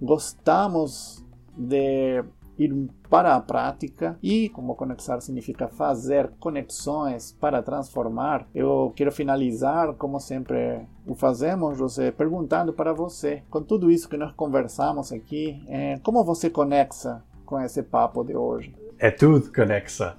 Gostamos 0.00 1.24
de 1.56 2.24
ir 2.58 2.72
para 3.08 3.34
a 3.34 3.40
prática 3.40 4.18
e, 4.22 4.48
como 4.50 4.74
conexar 4.74 5.20
significa 5.20 5.68
fazer 5.68 6.30
conexões 6.38 7.36
para 7.40 7.62
transformar, 7.62 8.46
eu 8.54 8.92
quero 8.94 9.12
finalizar, 9.12 9.94
como 9.94 10.20
sempre 10.20 10.86
o 11.06 11.14
fazemos, 11.14 11.78
José, 11.78 12.10
perguntando 12.10 12.72
para 12.72 12.92
você, 12.92 13.42
com 13.50 13.62
tudo 13.62 13.90
isso 13.90 14.08
que 14.08 14.16
nós 14.16 14.32
conversamos 14.32 15.12
aqui, 15.12 15.62
é, 15.68 15.98
como 16.02 16.24
você 16.24 16.50
conexa 16.50 17.22
com 17.44 17.60
esse 17.60 17.82
papo 17.82 18.24
de 18.24 18.36
hoje? 18.36 18.74
É 18.98 19.10
tudo 19.10 19.52
conexa. 19.52 20.16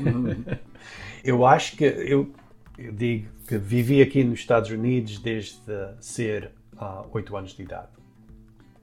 Uhum. 0.00 0.44
eu 1.24 1.46
acho 1.46 1.76
que 1.76 1.84
eu 1.84 2.30
eu 2.78 2.92
digo 2.92 3.28
que 3.46 3.58
vivi 3.58 4.00
aqui 4.00 4.22
nos 4.22 4.38
Estados 4.38 4.70
Unidos 4.70 5.18
desde 5.18 5.60
ser 6.00 6.52
uh, 6.74 7.04
8 7.10 7.36
anos 7.36 7.50
de 7.52 7.62
idade. 7.62 7.88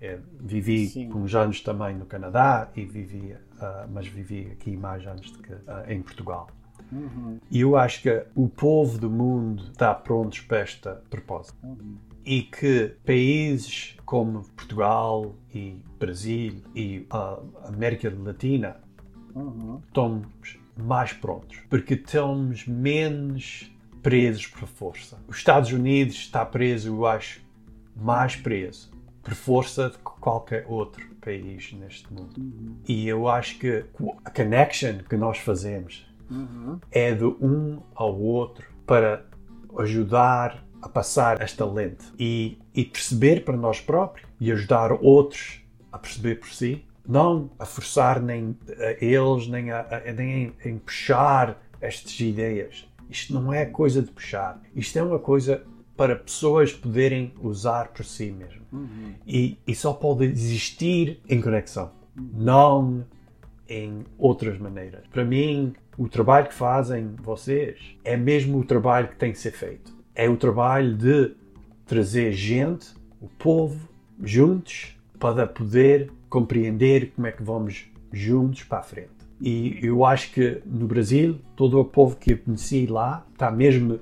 É, 0.01 0.19
vivi 0.39 0.87
Sim. 0.87 1.11
uns 1.13 1.33
anos 1.33 1.61
também 1.61 1.95
no 1.95 2.05
Canadá 2.05 2.69
e 2.75 2.83
vivi, 2.83 3.33
uh, 3.33 3.89
mas 3.91 4.07
vivi 4.07 4.51
aqui 4.51 4.75
mais 4.75 5.05
anos 5.07 5.31
do 5.31 5.39
que 5.39 5.53
uh, 5.53 5.61
em 5.87 6.01
Portugal. 6.01 6.47
Uhum. 6.91 7.39
E 7.49 7.61
eu 7.61 7.75
acho 7.75 8.01
que 8.01 8.25
o 8.35 8.47
povo 8.47 8.97
do 8.97 9.09
mundo 9.09 9.63
está 9.71 9.93
pronto 9.93 10.43
para 10.45 10.59
esta 10.59 11.01
propósito. 11.09 11.57
Uhum. 11.63 11.95
E 12.25 12.41
que 12.43 12.95
países 13.05 13.95
como 14.05 14.43
Portugal 14.49 15.35
e 15.53 15.79
Brasil 15.99 16.61
e 16.75 17.05
a 17.09 17.39
América 17.65 18.11
Latina 18.15 18.77
uhum. 19.33 19.81
estamos 19.87 20.59
mais 20.77 21.13
prontos, 21.13 21.59
porque 21.69 21.93
estamos 21.93 22.67
menos 22.67 23.71
presos 24.01 24.47
por 24.47 24.67
força. 24.67 25.17
Os 25.27 25.37
Estados 25.37 25.71
Unidos 25.71 26.15
está 26.15 26.45
preso, 26.45 26.89
eu 26.89 27.05
acho, 27.05 27.41
mais 27.95 28.35
preso 28.35 28.94
por 29.25 29.33
força 29.33 29.89
de 29.89 29.97
qualquer 29.97 30.65
outro 30.67 31.03
país 31.19 31.73
neste 31.73 32.13
mundo. 32.13 32.37
Uhum. 32.37 32.77
E 32.87 33.07
eu 33.07 33.27
acho 33.27 33.57
que 33.57 33.83
a 34.23 34.29
connection 34.29 34.99
que 35.09 35.17
nós 35.17 35.39
fazemos 35.39 36.07
uhum. 36.29 36.79
é 36.91 37.11
de 37.11 37.25
um 37.25 37.81
ao 37.95 38.15
outro 38.15 38.67
para 38.85 39.25
ajudar 39.79 40.63
a 40.79 40.87
passar 40.87 41.41
esta 41.41 41.65
lente 41.65 42.05
e, 42.19 42.59
e 42.73 42.85
perceber 42.85 43.43
para 43.43 43.57
nós 43.57 43.81
próprios 43.81 44.29
e 44.39 44.51
ajudar 44.51 44.91
outros 44.91 45.59
a 45.91 45.97
perceber 45.97 46.35
por 46.35 46.49
si, 46.49 46.85
não 47.07 47.49
a 47.57 47.65
forçar 47.65 48.21
nem 48.21 48.55
a 48.77 49.03
eles, 49.03 49.47
nem 49.47 49.71
a, 49.71 49.87
a 50.07 50.13
nem 50.13 50.53
em 50.63 50.77
puxar 50.77 51.59
estas 51.81 52.19
ideias. 52.19 52.87
Isto 53.09 53.33
não 53.33 53.51
é 53.51 53.65
coisa 53.65 54.03
de 54.03 54.11
puxar. 54.11 54.61
Isto 54.75 54.99
é 54.99 55.03
uma 55.03 55.19
coisa 55.19 55.63
para 55.95 56.15
pessoas 56.15 56.73
poderem 56.73 57.33
usar 57.41 57.89
por 57.89 58.03
si 58.03 58.31
mesmo. 58.31 58.61
Uhum. 58.71 59.13
E, 59.25 59.57
e, 59.65 59.73
só 59.73 59.93
pode 59.93 60.25
existir 60.25 61.19
em 61.29 61.41
conexão, 61.41 61.91
uhum. 62.17 62.29
não 62.33 63.05
em 63.67 64.03
outras 64.17 64.57
maneiras. 64.59 65.01
Para 65.11 65.23
mim, 65.23 65.73
o 65.97 66.09
trabalho 66.09 66.47
que 66.47 66.53
fazem 66.53 67.15
vocês 67.23 67.97
é 68.03 68.17
mesmo 68.17 68.59
o 68.59 68.65
trabalho 68.65 69.07
que 69.07 69.15
tem 69.15 69.31
que 69.31 69.39
ser 69.39 69.51
feito. 69.51 69.93
É 70.13 70.29
o 70.29 70.35
trabalho 70.35 70.95
de 70.95 71.33
trazer 71.85 72.31
gente, 72.33 72.93
o 73.21 73.27
povo, 73.27 73.87
juntos 74.21 74.95
para 75.19 75.47
poder 75.47 76.11
compreender 76.29 77.11
como 77.15 77.27
é 77.27 77.31
que 77.31 77.43
vamos 77.43 77.85
juntos 78.11 78.63
para 78.63 78.79
a 78.79 78.83
frente. 78.83 79.09
E 79.41 79.79
eu 79.81 80.05
acho 80.05 80.31
que 80.31 80.61
no 80.65 80.87
Brasil, 80.87 81.39
todo 81.55 81.79
o 81.79 81.85
povo 81.85 82.15
que 82.15 82.33
eu 82.33 82.37
conheci 82.37 82.85
lá 82.85 83.25
está 83.33 83.51
mesmo 83.51 83.99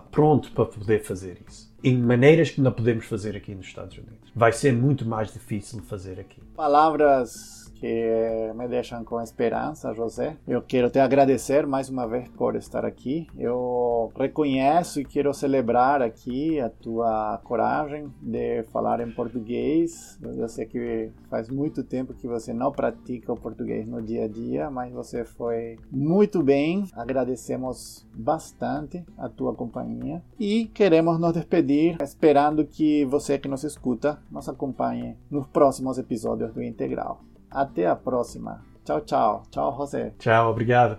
pronto 0.00 0.52
para 0.52 0.66
poder 0.66 1.02
fazer 1.02 1.38
isso. 1.48 1.72
Em 1.82 1.98
maneiras 1.98 2.50
que 2.50 2.60
não 2.60 2.72
podemos 2.72 3.04
fazer 3.06 3.36
aqui 3.36 3.54
nos 3.54 3.66
Estados 3.66 3.96
Unidos. 3.96 4.30
Vai 4.34 4.52
ser 4.52 4.72
muito 4.72 5.06
mais 5.06 5.32
difícil 5.32 5.82
fazer 5.82 6.18
aqui. 6.18 6.40
Palavras 6.56 7.63
que 7.84 8.50
me 8.54 8.66
deixam 8.66 9.04
com 9.04 9.20
esperança, 9.20 9.92
José. 9.92 10.38
Eu 10.48 10.62
quero 10.62 10.88
te 10.88 10.98
agradecer 10.98 11.66
mais 11.66 11.90
uma 11.90 12.08
vez 12.08 12.26
por 12.28 12.56
estar 12.56 12.82
aqui. 12.82 13.26
Eu 13.36 14.10
reconheço 14.18 15.00
e 15.00 15.04
quero 15.04 15.34
celebrar 15.34 16.00
aqui 16.00 16.58
a 16.58 16.70
tua 16.70 17.38
coragem 17.44 18.10
de 18.22 18.62
falar 18.72 19.00
em 19.00 19.10
português. 19.10 20.18
Eu 20.22 20.48
sei 20.48 20.64
que 20.64 21.10
faz 21.28 21.50
muito 21.50 21.84
tempo 21.84 22.14
que 22.14 22.26
você 22.26 22.54
não 22.54 22.72
pratica 22.72 23.30
o 23.30 23.36
português 23.36 23.86
no 23.86 24.00
dia 24.00 24.24
a 24.24 24.28
dia, 24.28 24.70
mas 24.70 24.90
você 24.90 25.22
foi 25.22 25.76
muito 25.92 26.42
bem. 26.42 26.88
Agradecemos 26.94 28.06
bastante 28.14 29.04
a 29.18 29.28
tua 29.28 29.54
companhia 29.54 30.22
e 30.40 30.64
queremos 30.72 31.20
nos 31.20 31.34
despedir 31.34 31.98
esperando 32.00 32.64
que 32.64 33.04
você 33.04 33.38
que 33.38 33.46
nos 33.46 33.62
escuta 33.62 34.18
nos 34.30 34.48
acompanhe 34.48 35.18
nos 35.30 35.46
próximos 35.48 35.98
episódios 35.98 36.50
do 36.54 36.62
Integral. 36.62 37.20
Até 37.54 37.86
a 37.86 37.94
próxima. 37.94 38.60
Tchau, 38.84 39.00
tchau. 39.02 39.42
Tchau, 39.50 39.70
José. 39.72 40.12
Tchau, 40.18 40.50
obrigado. 40.50 40.98